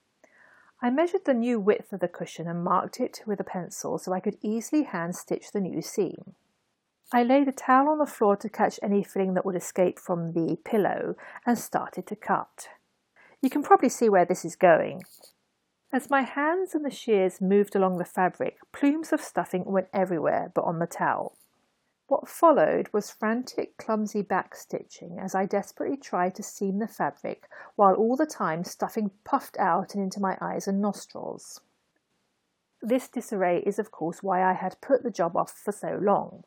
I 0.81 0.89
measured 0.89 1.25
the 1.25 1.33
new 1.33 1.59
width 1.59 1.91
of 1.91 1.99
the 1.99 2.07
cushion 2.07 2.47
and 2.47 2.63
marked 2.63 2.99
it 2.99 3.21
with 3.25 3.39
a 3.39 3.43
pencil 3.43 3.97
so 3.97 4.13
I 4.13 4.19
could 4.19 4.37
easily 4.41 4.83
hand 4.83 5.15
stitch 5.15 5.51
the 5.51 5.59
new 5.59 5.81
seam. 5.81 6.35
I 7.11 7.23
laid 7.23 7.47
a 7.47 7.51
towel 7.51 7.89
on 7.89 7.99
the 7.99 8.05
floor 8.05 8.37
to 8.37 8.49
catch 8.49 8.79
any 8.83 9.03
filling 9.03 9.33
that 9.33 9.45
would 9.45 9.55
escape 9.55 9.97
from 9.97 10.33
the 10.33 10.57
pillow 10.63 11.15
and 11.45 11.57
started 11.57 12.05
to 12.07 12.15
cut. 12.15 12.69
You 13.41 13.49
can 13.49 13.63
probably 13.63 13.89
see 13.89 14.07
where 14.07 14.25
this 14.25 14.45
is 14.45 14.55
going. 14.55 15.03
As 15.91 16.09
my 16.09 16.21
hands 16.21 16.75
and 16.75 16.85
the 16.85 16.91
shears 16.91 17.41
moved 17.41 17.75
along 17.75 17.97
the 17.97 18.05
fabric, 18.05 18.57
plumes 18.71 19.11
of 19.11 19.21
stuffing 19.21 19.63
went 19.65 19.87
everywhere 19.93 20.51
but 20.53 20.63
on 20.63 20.79
the 20.79 20.87
towel. 20.87 21.37
What 22.07 22.29
followed 22.29 22.89
was 22.93 23.11
frantic, 23.11 23.77
clumsy 23.77 24.23
backstitching 24.23 25.21
as 25.21 25.35
I 25.35 25.45
desperately 25.45 25.97
tried 25.97 26.35
to 26.35 26.43
seam 26.43 26.79
the 26.79 26.87
fabric, 26.87 27.49
while 27.75 27.95
all 27.95 28.15
the 28.15 28.25
time 28.25 28.63
stuffing 28.63 29.11
puffed 29.25 29.57
out 29.59 29.93
and 29.93 30.01
into 30.01 30.21
my 30.21 30.37
eyes 30.39 30.67
and 30.67 30.81
nostrils. 30.81 31.61
this 32.81 33.09
disarray 33.09 33.61
is, 33.65 33.79
of 33.79 33.91
course, 33.91 34.23
why 34.23 34.43
I 34.43 34.53
had 34.53 34.79
put 34.79 35.03
the 35.03 35.11
job 35.11 35.35
off 35.35 35.51
for 35.51 35.71
so 35.71 35.99
long. 36.01 36.43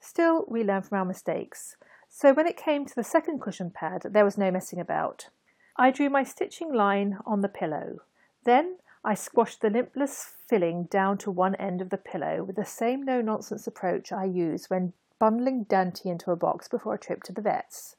Still, 0.00 0.44
we 0.48 0.64
learn 0.64 0.82
from 0.82 0.98
our 0.98 1.04
mistakes. 1.04 1.76
So 2.08 2.34
when 2.34 2.46
it 2.46 2.56
came 2.56 2.84
to 2.84 2.94
the 2.94 3.04
second 3.04 3.40
cushion 3.40 3.70
pad, 3.70 4.02
there 4.10 4.24
was 4.24 4.36
no 4.36 4.50
messing 4.50 4.80
about. 4.80 5.30
I 5.76 5.90
drew 5.90 6.10
my 6.10 6.24
stitching 6.24 6.74
line 6.74 7.18
on 7.24 7.40
the 7.40 7.48
pillow. 7.48 8.00
Then 8.44 8.78
I 9.04 9.14
squashed 9.14 9.62
the 9.62 9.70
limpless 9.70 10.34
filling 10.52 10.84
down 10.90 11.16
to 11.16 11.30
one 11.30 11.54
end 11.54 11.80
of 11.80 11.88
the 11.88 11.96
pillow 11.96 12.44
with 12.44 12.56
the 12.56 12.64
same 12.64 13.02
no 13.02 13.22
nonsense 13.22 13.66
approach 13.66 14.12
I 14.12 14.24
use 14.24 14.68
when 14.68 14.92
bundling 15.18 15.64
Dante 15.64 16.10
into 16.10 16.30
a 16.30 16.36
box 16.36 16.68
before 16.68 16.92
a 16.92 16.98
trip 16.98 17.22
to 17.22 17.32
the 17.32 17.40
vet's. 17.40 17.96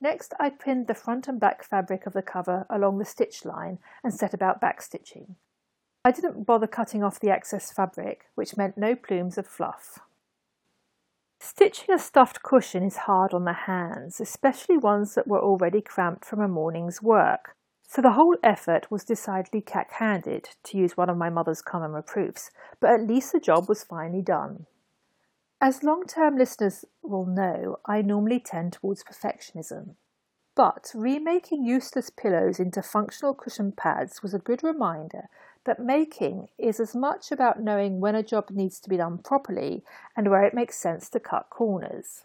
Next, 0.00 0.34
I 0.40 0.50
pinned 0.50 0.88
the 0.88 0.94
front 0.94 1.28
and 1.28 1.38
back 1.38 1.62
fabric 1.62 2.04
of 2.04 2.12
the 2.12 2.20
cover 2.20 2.66
along 2.68 2.98
the 2.98 3.04
stitch 3.04 3.44
line 3.44 3.78
and 4.02 4.12
set 4.12 4.34
about 4.34 4.60
backstitching. 4.60 5.36
I 6.04 6.10
didn't 6.10 6.42
bother 6.42 6.66
cutting 6.66 7.04
off 7.04 7.20
the 7.20 7.30
excess 7.30 7.70
fabric, 7.70 8.24
which 8.34 8.56
meant 8.56 8.76
no 8.76 8.96
plumes 8.96 9.38
of 9.38 9.46
fluff. 9.46 10.00
Stitching 11.38 11.94
a 11.94 12.00
stuffed 12.00 12.42
cushion 12.42 12.82
is 12.82 12.96
hard 13.06 13.32
on 13.32 13.44
the 13.44 13.52
hands, 13.52 14.20
especially 14.20 14.76
ones 14.76 15.14
that 15.14 15.28
were 15.28 15.40
already 15.40 15.80
cramped 15.80 16.24
from 16.24 16.40
a 16.40 16.48
morning's 16.48 17.00
work, 17.00 17.54
so 17.92 18.00
the 18.00 18.12
whole 18.12 18.36
effort 18.42 18.90
was 18.90 19.04
decidedly 19.04 19.60
cack-handed, 19.60 20.48
to 20.64 20.78
use 20.78 20.96
one 20.96 21.10
of 21.10 21.18
my 21.18 21.28
mother's 21.28 21.60
common 21.60 21.92
reproofs, 21.92 22.50
but 22.80 22.90
at 22.90 23.06
least 23.06 23.32
the 23.32 23.38
job 23.38 23.68
was 23.68 23.84
finally 23.84 24.22
done. 24.22 24.64
As 25.60 25.84
long 25.84 26.06
term 26.06 26.38
listeners 26.38 26.86
will 27.02 27.26
know, 27.26 27.80
I 27.84 28.00
normally 28.00 28.40
tend 28.40 28.72
towards 28.72 29.04
perfectionism. 29.04 29.96
But 30.54 30.90
remaking 30.94 31.66
useless 31.66 32.08
pillows 32.08 32.58
into 32.58 32.80
functional 32.80 33.34
cushion 33.34 33.72
pads 33.72 34.22
was 34.22 34.32
a 34.32 34.38
good 34.38 34.62
reminder 34.62 35.28
that 35.66 35.78
making 35.78 36.48
is 36.56 36.80
as 36.80 36.94
much 36.96 37.30
about 37.30 37.60
knowing 37.60 38.00
when 38.00 38.14
a 38.14 38.22
job 38.22 38.48
needs 38.48 38.80
to 38.80 38.88
be 38.88 38.96
done 38.96 39.18
properly 39.18 39.84
and 40.16 40.30
where 40.30 40.44
it 40.44 40.54
makes 40.54 40.78
sense 40.78 41.10
to 41.10 41.20
cut 41.20 41.50
corners. 41.50 42.24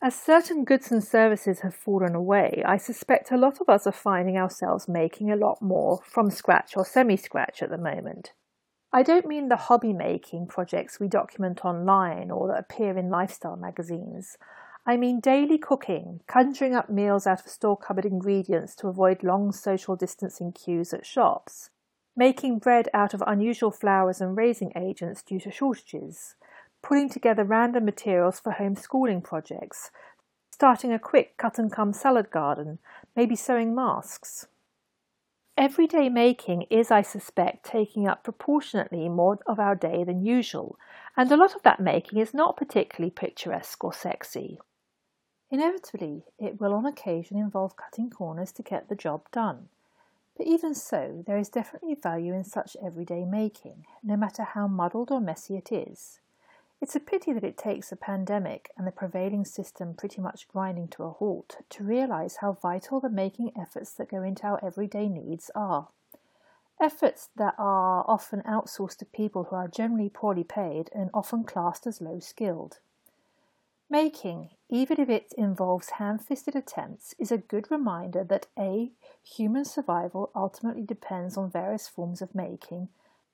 As 0.00 0.14
certain 0.14 0.64
goods 0.64 0.92
and 0.92 1.02
services 1.02 1.60
have 1.60 1.74
fallen 1.74 2.14
away, 2.14 2.62
I 2.64 2.76
suspect 2.76 3.32
a 3.32 3.36
lot 3.36 3.60
of 3.60 3.68
us 3.68 3.84
are 3.84 3.92
finding 3.92 4.36
ourselves 4.36 4.86
making 4.86 5.32
a 5.32 5.36
lot 5.36 5.60
more 5.60 6.00
from 6.04 6.30
scratch 6.30 6.76
or 6.76 6.84
semi 6.84 7.16
scratch 7.16 7.62
at 7.62 7.70
the 7.70 7.78
moment. 7.78 8.32
I 8.92 9.02
don't 9.02 9.26
mean 9.26 9.48
the 9.48 9.56
hobby 9.56 9.92
making 9.92 10.46
projects 10.46 11.00
we 11.00 11.08
document 11.08 11.64
online 11.64 12.30
or 12.30 12.46
that 12.46 12.60
appear 12.60 12.96
in 12.96 13.10
lifestyle 13.10 13.56
magazines. 13.56 14.38
I 14.86 14.96
mean 14.96 15.18
daily 15.18 15.58
cooking, 15.58 16.20
conjuring 16.28 16.76
up 16.76 16.88
meals 16.88 17.26
out 17.26 17.40
of 17.40 17.48
store 17.48 17.76
cupboard 17.76 18.06
ingredients 18.06 18.76
to 18.76 18.88
avoid 18.88 19.24
long 19.24 19.50
social 19.50 19.96
distancing 19.96 20.52
queues 20.52 20.94
at 20.94 21.04
shops, 21.04 21.70
making 22.16 22.60
bread 22.60 22.88
out 22.94 23.14
of 23.14 23.22
unusual 23.26 23.72
flours 23.72 24.20
and 24.20 24.36
raising 24.36 24.72
agents 24.76 25.24
due 25.24 25.40
to 25.40 25.50
shortages, 25.50 26.36
putting 26.82 27.08
together 27.08 27.44
random 27.44 27.84
materials 27.84 28.40
for 28.40 28.52
homeschooling 28.52 29.22
projects, 29.22 29.90
starting 30.50 30.92
a 30.92 30.98
quick 30.98 31.36
cut 31.36 31.58
and 31.58 31.72
come 31.72 31.92
salad 31.92 32.30
garden, 32.30 32.78
maybe 33.14 33.36
sewing 33.36 33.74
masks. 33.74 34.46
Everyday 35.56 36.08
making 36.08 36.66
is, 36.70 36.90
I 36.90 37.02
suspect, 37.02 37.66
taking 37.66 38.06
up 38.06 38.22
proportionately 38.22 39.08
more 39.08 39.40
of 39.46 39.58
our 39.58 39.74
day 39.74 40.04
than 40.04 40.24
usual, 40.24 40.78
and 41.16 41.30
a 41.32 41.36
lot 41.36 41.56
of 41.56 41.62
that 41.62 41.80
making 41.80 42.20
is 42.20 42.32
not 42.32 42.56
particularly 42.56 43.10
picturesque 43.10 43.82
or 43.82 43.92
sexy. 43.92 44.58
Inevitably, 45.50 46.24
it 46.38 46.60
will 46.60 46.74
on 46.74 46.86
occasion 46.86 47.38
involve 47.38 47.76
cutting 47.76 48.10
corners 48.10 48.52
to 48.52 48.62
get 48.62 48.88
the 48.88 48.94
job 48.94 49.22
done. 49.32 49.68
But 50.36 50.46
even 50.46 50.74
so, 50.74 51.24
there 51.26 51.38
is 51.38 51.48
definitely 51.48 51.96
value 52.00 52.32
in 52.32 52.44
such 52.44 52.76
everyday 52.84 53.24
making, 53.24 53.84
no 54.02 54.16
matter 54.16 54.44
how 54.44 54.68
muddled 54.68 55.10
or 55.10 55.20
messy 55.20 55.56
it 55.56 55.72
is. 55.72 56.20
It's 56.80 56.94
a 56.94 57.00
pity 57.00 57.32
that 57.32 57.42
it 57.44 57.58
takes 57.58 57.90
a 57.90 57.96
pandemic 57.96 58.70
and 58.76 58.86
the 58.86 58.92
prevailing 58.92 59.44
system 59.44 59.94
pretty 59.94 60.20
much 60.20 60.46
grinding 60.48 60.88
to 60.88 61.02
a 61.02 61.10
halt 61.10 61.56
to 61.70 61.84
realise 61.84 62.36
how 62.36 62.52
vital 62.52 63.00
the 63.00 63.10
making 63.10 63.52
efforts 63.60 63.92
that 63.92 64.10
go 64.10 64.22
into 64.22 64.44
our 64.44 64.64
everyday 64.64 65.08
needs 65.08 65.50
are. 65.56 65.88
Efforts 66.80 67.30
that 67.34 67.54
are 67.58 68.04
often 68.06 68.42
outsourced 68.42 68.98
to 68.98 69.04
people 69.04 69.44
who 69.44 69.56
are 69.56 69.66
generally 69.66 70.08
poorly 70.08 70.44
paid 70.44 70.88
and 70.94 71.10
often 71.12 71.42
classed 71.42 71.86
as 71.88 72.00
low 72.00 72.20
skilled. 72.20 72.78
Making, 73.90 74.50
even 74.68 75.00
if 75.00 75.08
it 75.08 75.32
involves 75.36 75.90
ham 75.90 76.18
fisted 76.18 76.54
attempts, 76.54 77.14
is 77.18 77.32
a 77.32 77.38
good 77.38 77.70
reminder 77.70 78.22
that 78.22 78.46
A. 78.56 78.92
Human 79.36 79.64
survival 79.64 80.30
ultimately 80.36 80.84
depends 80.84 81.36
on 81.36 81.50
various 81.50 81.88
forms 81.88 82.22
of 82.22 82.34
making, 82.34 82.88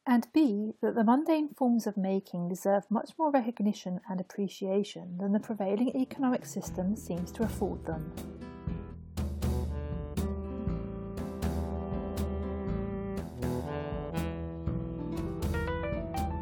and 0.06 0.26
b. 0.34 0.74
that 0.82 0.94
the 0.94 1.04
mundane 1.04 1.48
forms 1.48 1.86
of 1.86 1.96
making 1.96 2.48
deserve 2.48 2.84
much 2.90 3.12
more 3.18 3.30
recognition 3.30 4.00
and 4.08 4.20
appreciation 4.20 5.16
than 5.18 5.32
the 5.32 5.40
prevailing 5.40 5.96
economic 5.96 6.44
system 6.44 6.94
seems 6.94 7.32
to 7.32 7.42
afford 7.42 7.84
them. 7.86 8.12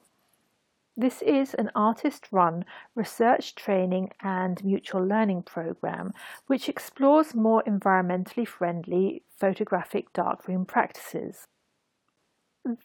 This 0.99 1.21
is 1.21 1.53
an 1.53 1.69
artist 1.75 2.27
run 2.31 2.65
research 2.95 3.53
training 3.53 4.13
and 4.23 4.65
mutual 4.65 5.05
learning 5.05 5.43
program 5.43 6.11
which 6.47 6.67
explores 6.67 7.35
more 7.35 7.61
environmentally 7.67 8.47
friendly 8.47 9.21
photographic 9.29 10.11
darkroom 10.11 10.65
practices. 10.65 11.47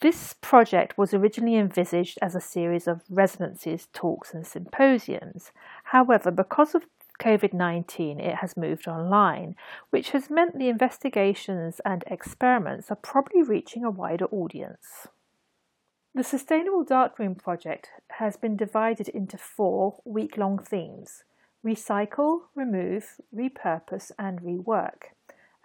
This 0.01 0.35
project 0.41 0.95
was 0.95 1.15
originally 1.15 1.55
envisaged 1.55 2.19
as 2.21 2.35
a 2.35 2.39
series 2.39 2.87
of 2.87 3.01
residencies, 3.09 3.87
talks, 3.93 4.31
and 4.31 4.45
symposiums. 4.45 5.51
However, 5.85 6.29
because 6.29 6.75
of 6.75 6.85
COVID 7.19 7.51
19, 7.51 8.19
it 8.19 8.35
has 8.35 8.55
moved 8.55 8.87
online, 8.87 9.55
which 9.89 10.11
has 10.11 10.29
meant 10.29 10.59
the 10.59 10.69
investigations 10.69 11.81
and 11.83 12.03
experiments 12.05 12.91
are 12.91 12.95
probably 12.95 13.41
reaching 13.41 13.83
a 13.83 13.89
wider 13.89 14.25
audience. 14.25 15.07
The 16.15 16.23
Sustainable 16.23 16.83
Darkroom 16.83 17.33
project 17.33 17.89
has 18.19 18.37
been 18.37 18.55
divided 18.55 19.09
into 19.09 19.35
four 19.35 19.99
week 20.05 20.37
long 20.37 20.59
themes 20.59 21.23
recycle, 21.65 22.41
remove, 22.53 23.19
repurpose, 23.35 24.11
and 24.19 24.39
rework. 24.41 25.13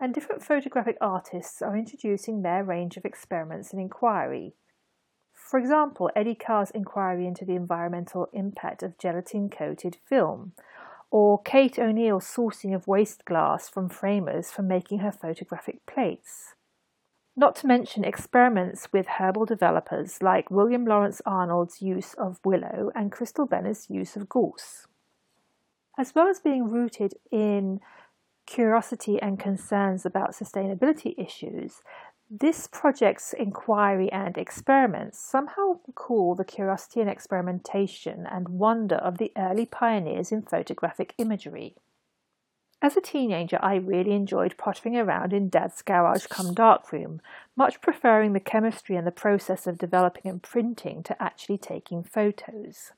And 0.00 0.14
different 0.14 0.42
photographic 0.42 0.96
artists 1.02 1.60
are 1.60 1.76
introducing 1.76 2.40
their 2.40 2.64
range 2.64 2.96
of 2.96 3.04
experiments 3.04 3.72
and 3.72 3.82
inquiry. 3.82 4.54
For 5.34 5.58
example, 5.58 6.10
Eddie 6.16 6.34
Carr's 6.34 6.70
inquiry 6.70 7.26
into 7.26 7.44
the 7.44 7.56
environmental 7.56 8.30
impact 8.32 8.82
of 8.82 8.96
gelatin 8.96 9.50
coated 9.50 9.98
film, 10.08 10.52
or 11.10 11.42
Kate 11.42 11.78
O'Neill's 11.78 12.24
sourcing 12.24 12.74
of 12.74 12.88
waste 12.88 13.26
glass 13.26 13.68
from 13.68 13.90
framers 13.90 14.50
for 14.50 14.62
making 14.62 15.00
her 15.00 15.12
photographic 15.12 15.84
plates 15.84 16.54
not 17.38 17.54
to 17.54 17.68
mention 17.68 18.04
experiments 18.04 18.88
with 18.92 19.06
herbal 19.06 19.46
developers 19.46 20.20
like 20.20 20.50
William 20.50 20.84
Lawrence 20.84 21.22
Arnold's 21.24 21.80
use 21.80 22.14
of 22.14 22.40
willow 22.44 22.90
and 22.96 23.12
Crystal 23.12 23.46
Benner's 23.46 23.86
use 23.88 24.16
of 24.16 24.28
gorse. 24.28 24.88
As 25.96 26.16
well 26.16 26.26
as 26.26 26.40
being 26.40 26.68
rooted 26.68 27.14
in 27.30 27.78
curiosity 28.44 29.22
and 29.22 29.38
concerns 29.38 30.04
about 30.04 30.32
sustainability 30.32 31.14
issues, 31.16 31.82
this 32.28 32.66
project's 32.66 33.32
inquiry 33.32 34.10
and 34.10 34.36
experiments 34.36 35.20
somehow 35.20 35.78
recall 35.86 36.34
the 36.34 36.44
curiosity 36.44 37.00
and 37.00 37.08
experimentation 37.08 38.26
and 38.28 38.48
wonder 38.48 38.96
of 38.96 39.18
the 39.18 39.30
early 39.36 39.64
pioneers 39.64 40.32
in 40.32 40.42
photographic 40.42 41.14
imagery. 41.18 41.76
As 42.80 42.96
a 42.96 43.00
teenager, 43.00 43.58
I 43.60 43.74
really 43.74 44.12
enjoyed 44.12 44.56
pottering 44.56 44.96
around 44.96 45.32
in 45.32 45.48
Dad's 45.48 45.82
garage 45.82 46.26
come 46.26 46.54
darkroom, 46.54 47.20
much 47.56 47.80
preferring 47.80 48.34
the 48.34 48.40
chemistry 48.40 48.94
and 48.94 49.04
the 49.04 49.10
process 49.10 49.66
of 49.66 49.78
developing 49.78 50.30
and 50.30 50.40
printing 50.40 51.02
to 51.02 51.20
actually 51.20 51.58
taking 51.58 52.04
photos. 52.04 52.92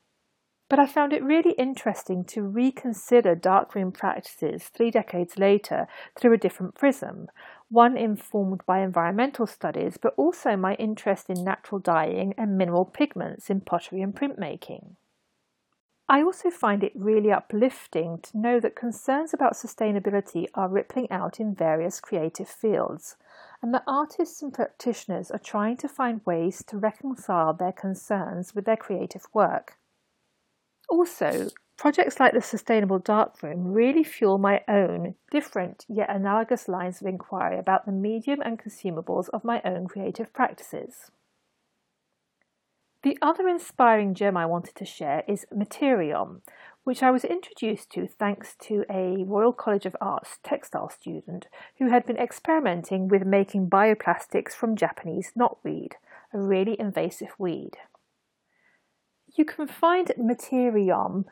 But 0.69 0.79
I 0.79 0.85
found 0.85 1.13
it 1.13 1.23
really 1.23 1.51
interesting 1.53 2.23
to 2.25 2.43
reconsider 2.43 3.33
darkroom 3.33 3.91
practices 3.91 4.69
three 4.69 4.91
decades 4.91 5.37
later 5.39 5.87
through 6.17 6.33
a 6.33 6.37
different 6.37 6.75
prism, 6.75 7.27
one 7.69 7.97
informed 7.97 8.61
by 8.67 8.79
environmental 8.79 9.47
studies, 9.47 9.97
but 9.97 10.13
also 10.15 10.55
my 10.55 10.75
interest 10.75 11.29
in 11.29 11.43
natural 11.43 11.79
dyeing 11.79 12.33
and 12.37 12.57
mineral 12.57 12.85
pigments 12.85 13.49
in 13.49 13.61
pottery 13.61 14.01
and 14.01 14.15
printmaking. 14.15 14.95
I 16.11 16.23
also 16.23 16.49
find 16.49 16.83
it 16.83 16.91
really 16.93 17.31
uplifting 17.31 18.19
to 18.23 18.37
know 18.37 18.59
that 18.59 18.75
concerns 18.75 19.33
about 19.33 19.53
sustainability 19.53 20.47
are 20.53 20.67
rippling 20.67 21.09
out 21.09 21.39
in 21.39 21.55
various 21.55 22.01
creative 22.01 22.49
fields, 22.49 23.15
and 23.61 23.73
that 23.73 23.85
artists 23.87 24.41
and 24.41 24.53
practitioners 24.53 25.31
are 25.31 25.39
trying 25.39 25.77
to 25.77 25.87
find 25.87 26.19
ways 26.25 26.65
to 26.67 26.77
reconcile 26.77 27.53
their 27.53 27.71
concerns 27.71 28.53
with 28.53 28.65
their 28.65 28.75
creative 28.75 29.25
work. 29.33 29.77
Also, 30.89 31.47
projects 31.77 32.19
like 32.19 32.33
the 32.33 32.41
Sustainable 32.41 32.99
Darkroom 32.99 33.71
really 33.71 34.03
fuel 34.03 34.37
my 34.37 34.65
own, 34.67 35.15
different 35.31 35.85
yet 35.87 36.13
analogous 36.13 36.67
lines 36.67 36.99
of 36.99 37.07
inquiry 37.07 37.57
about 37.57 37.85
the 37.85 37.93
medium 37.93 38.41
and 38.41 38.59
consumables 38.59 39.29
of 39.29 39.45
my 39.45 39.61
own 39.63 39.87
creative 39.87 40.33
practices. 40.33 41.09
The 43.03 43.17
other 43.19 43.47
inspiring 43.47 44.13
gem 44.13 44.37
I 44.37 44.45
wanted 44.45 44.75
to 44.75 44.85
share 44.85 45.23
is 45.27 45.47
Materiom, 45.51 46.41
which 46.83 47.01
I 47.01 47.09
was 47.09 47.23
introduced 47.23 47.89
to 47.91 48.05
thanks 48.05 48.55
to 48.61 48.85
a 48.91 49.23
Royal 49.23 49.53
College 49.53 49.87
of 49.87 49.95
Arts 49.99 50.37
textile 50.43 50.89
student 50.89 51.47
who 51.79 51.89
had 51.89 52.05
been 52.05 52.17
experimenting 52.17 53.07
with 53.07 53.25
making 53.25 53.71
bioplastics 53.71 54.51
from 54.51 54.75
Japanese 54.75 55.31
knotweed, 55.35 55.93
a 56.31 56.39
really 56.39 56.79
invasive 56.79 57.33
weed. 57.39 57.77
You 59.35 59.45
can 59.45 59.67
find 59.67 60.11
Materiom 60.19 61.25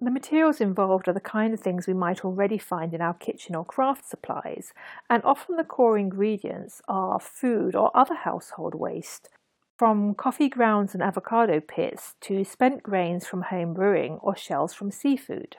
The 0.00 0.12
materials 0.12 0.60
involved 0.60 1.08
are 1.08 1.12
the 1.12 1.20
kind 1.20 1.52
of 1.52 1.58
things 1.58 1.88
we 1.88 1.94
might 1.94 2.24
already 2.24 2.56
find 2.56 2.94
in 2.94 3.00
our 3.00 3.14
kitchen 3.14 3.56
or 3.56 3.64
craft 3.64 4.08
supplies, 4.08 4.72
and 5.10 5.24
often 5.24 5.56
the 5.56 5.64
core 5.64 5.98
ingredients 5.98 6.80
are 6.86 7.18
food 7.18 7.74
or 7.74 7.90
other 7.96 8.14
household 8.14 8.76
waste, 8.76 9.28
from 9.76 10.14
coffee 10.14 10.48
grounds 10.48 10.94
and 10.94 11.02
avocado 11.02 11.58
pits 11.58 12.14
to 12.20 12.44
spent 12.44 12.84
grains 12.84 13.26
from 13.26 13.42
home 13.42 13.74
brewing 13.74 14.18
or 14.22 14.36
shells 14.36 14.72
from 14.72 14.92
seafood. 14.92 15.56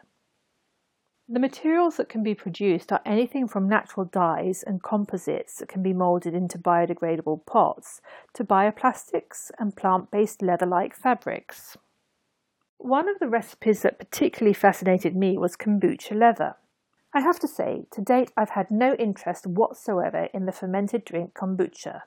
The 1.27 1.39
materials 1.39 1.97
that 1.97 2.07
can 2.07 2.23
be 2.23 2.33
produced 2.33 2.93
are 2.93 3.01
anything 3.05 3.47
from 3.47 3.67
natural 3.67 4.05
dyes 4.05 4.63
and 4.63 4.81
composites 4.81 5.57
that 5.57 5.69
can 5.69 5.83
be 5.83 5.93
moulded 5.93 6.33
into 6.33 6.57
biodegradable 6.57 7.45
pots 7.45 7.99
to 8.33 8.45
bioplastics 8.45 9.51
and 9.59 9.75
plant 9.75 10.11
based 10.11 10.41
leather 10.41 10.65
like 10.65 10.95
fabrics. 10.95 11.77
One 12.79 13.09
of 13.09 13.19
the 13.19 13.27
recipes 13.27 13.81
that 13.81 13.99
particularly 13.99 14.53
fascinated 14.53 15.13
me 15.13 15.37
was 15.37 15.57
kombucha 15.57 16.15
leather. 16.17 16.55
I 17.13 17.19
have 17.19 17.37
to 17.41 17.47
say, 17.47 17.85
to 17.91 18.01
date, 18.01 18.31
I've 18.37 18.51
had 18.51 18.71
no 18.71 18.93
interest 18.93 19.45
whatsoever 19.45 20.29
in 20.33 20.45
the 20.45 20.53
fermented 20.53 21.03
drink 21.03 21.33
kombucha. 21.33 22.03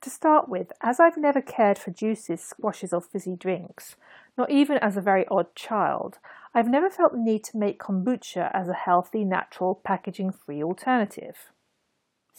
To 0.00 0.10
start 0.10 0.48
with, 0.48 0.72
as 0.82 0.98
I've 0.98 1.16
never 1.16 1.40
cared 1.40 1.78
for 1.78 1.92
juices, 1.92 2.42
squashes, 2.42 2.92
or 2.92 3.00
fizzy 3.00 3.36
drinks, 3.36 3.94
not 4.36 4.50
even 4.50 4.78
as 4.78 4.96
a 4.96 5.00
very 5.00 5.24
odd 5.28 5.54
child, 5.54 6.18
I've 6.52 6.68
never 6.68 6.90
felt 6.90 7.12
the 7.12 7.18
need 7.18 7.44
to 7.44 7.56
make 7.56 7.78
kombucha 7.78 8.50
as 8.52 8.68
a 8.68 8.74
healthy, 8.74 9.24
natural, 9.24 9.76
packaging 9.76 10.32
free 10.32 10.60
alternative. 10.60 11.52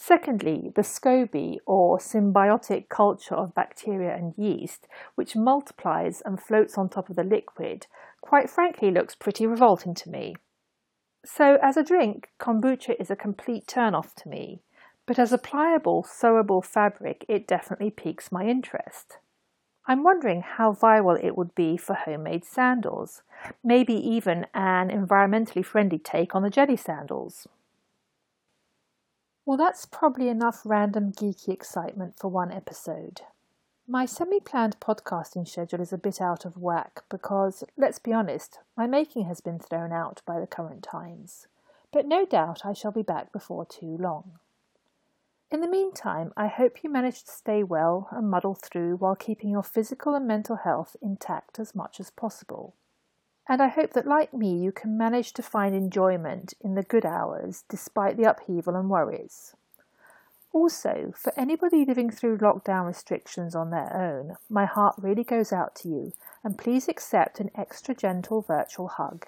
Secondly, 0.02 0.72
the 0.74 0.82
SCOBY 0.82 1.58
or 1.66 1.98
symbiotic 1.98 2.88
culture 2.88 3.34
of 3.34 3.54
bacteria 3.54 4.16
and 4.16 4.32
yeast, 4.38 4.88
which 5.14 5.36
multiplies 5.36 6.22
and 6.22 6.40
floats 6.40 6.78
on 6.78 6.88
top 6.88 7.10
of 7.10 7.16
the 7.16 7.22
liquid, 7.22 7.86
quite 8.22 8.48
frankly 8.48 8.90
looks 8.90 9.14
pretty 9.14 9.46
revolting 9.46 9.94
to 9.94 10.08
me. 10.08 10.36
So, 11.26 11.58
as 11.62 11.76
a 11.76 11.84
drink, 11.84 12.30
kombucha 12.40 12.98
is 12.98 13.10
a 13.10 13.14
complete 13.14 13.68
turn 13.68 13.94
off 13.94 14.14
to 14.16 14.28
me, 14.30 14.62
but 15.06 15.18
as 15.18 15.34
a 15.34 15.38
pliable, 15.38 16.02
sewable 16.02 16.64
fabric, 16.64 17.26
it 17.28 17.46
definitely 17.46 17.90
piques 17.90 18.32
my 18.32 18.46
interest. 18.46 19.18
I'm 19.86 20.02
wondering 20.02 20.40
how 20.40 20.72
viable 20.72 21.18
it 21.22 21.36
would 21.36 21.54
be 21.54 21.76
for 21.76 21.92
homemade 21.92 22.46
sandals, 22.46 23.20
maybe 23.62 23.94
even 23.94 24.46
an 24.54 24.88
environmentally 24.88 25.64
friendly 25.64 25.98
take 25.98 26.34
on 26.34 26.42
the 26.42 26.48
jelly 26.48 26.76
sandals. 26.78 27.46
Well, 29.50 29.56
that's 29.56 29.84
probably 29.84 30.28
enough 30.28 30.62
random 30.64 31.10
geeky 31.10 31.48
excitement 31.48 32.14
for 32.16 32.28
one 32.28 32.52
episode. 32.52 33.22
My 33.84 34.06
semi 34.06 34.38
planned 34.38 34.78
podcasting 34.78 35.48
schedule 35.48 35.80
is 35.80 35.92
a 35.92 35.98
bit 35.98 36.20
out 36.20 36.44
of 36.44 36.56
whack 36.56 37.02
because, 37.08 37.64
let's 37.76 37.98
be 37.98 38.12
honest, 38.12 38.60
my 38.76 38.86
making 38.86 39.24
has 39.24 39.40
been 39.40 39.58
thrown 39.58 39.90
out 39.90 40.22
by 40.24 40.38
the 40.38 40.46
current 40.46 40.84
times. 40.84 41.48
But 41.90 42.06
no 42.06 42.24
doubt 42.24 42.64
I 42.64 42.72
shall 42.72 42.92
be 42.92 43.02
back 43.02 43.32
before 43.32 43.66
too 43.66 43.96
long. 43.98 44.38
In 45.50 45.62
the 45.62 45.66
meantime, 45.66 46.32
I 46.36 46.46
hope 46.46 46.84
you 46.84 46.88
manage 46.88 47.24
to 47.24 47.32
stay 47.32 47.64
well 47.64 48.06
and 48.12 48.30
muddle 48.30 48.54
through 48.54 48.98
while 48.98 49.16
keeping 49.16 49.50
your 49.50 49.64
physical 49.64 50.14
and 50.14 50.28
mental 50.28 50.58
health 50.62 50.94
intact 51.02 51.58
as 51.58 51.74
much 51.74 51.98
as 51.98 52.12
possible 52.12 52.76
and 53.50 53.60
I 53.60 53.66
hope 53.66 53.94
that, 53.94 54.06
like 54.06 54.32
me, 54.32 54.62
you 54.62 54.70
can 54.70 54.96
manage 54.96 55.32
to 55.32 55.42
find 55.42 55.74
enjoyment 55.74 56.54
in 56.60 56.76
the 56.76 56.84
good 56.84 57.04
hours 57.04 57.64
despite 57.68 58.16
the 58.16 58.30
upheaval 58.30 58.76
and 58.76 58.88
worries. 58.88 59.56
Also, 60.52 61.12
for 61.16 61.32
anybody 61.36 61.84
living 61.84 62.10
through 62.10 62.38
lockdown 62.38 62.86
restrictions 62.86 63.56
on 63.56 63.70
their 63.70 63.92
own, 63.92 64.36
my 64.48 64.66
heart 64.66 64.94
really 64.98 65.24
goes 65.24 65.52
out 65.52 65.74
to 65.74 65.88
you, 65.88 66.12
and 66.44 66.58
please 66.58 66.86
accept 66.86 67.40
an 67.40 67.50
extra 67.56 67.92
gentle 67.92 68.40
virtual 68.40 68.86
hug. 68.86 69.26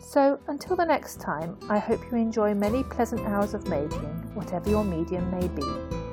So, 0.00 0.38
until 0.46 0.76
the 0.76 0.86
next 0.86 1.20
time, 1.20 1.58
I 1.68 1.80
hope 1.80 2.04
you 2.12 2.16
enjoy 2.16 2.54
many 2.54 2.84
pleasant 2.84 3.22
hours 3.22 3.52
of 3.52 3.66
making, 3.66 4.34
whatever 4.36 4.70
your 4.70 4.84
medium 4.84 5.28
may 5.32 5.48
be. 5.48 6.03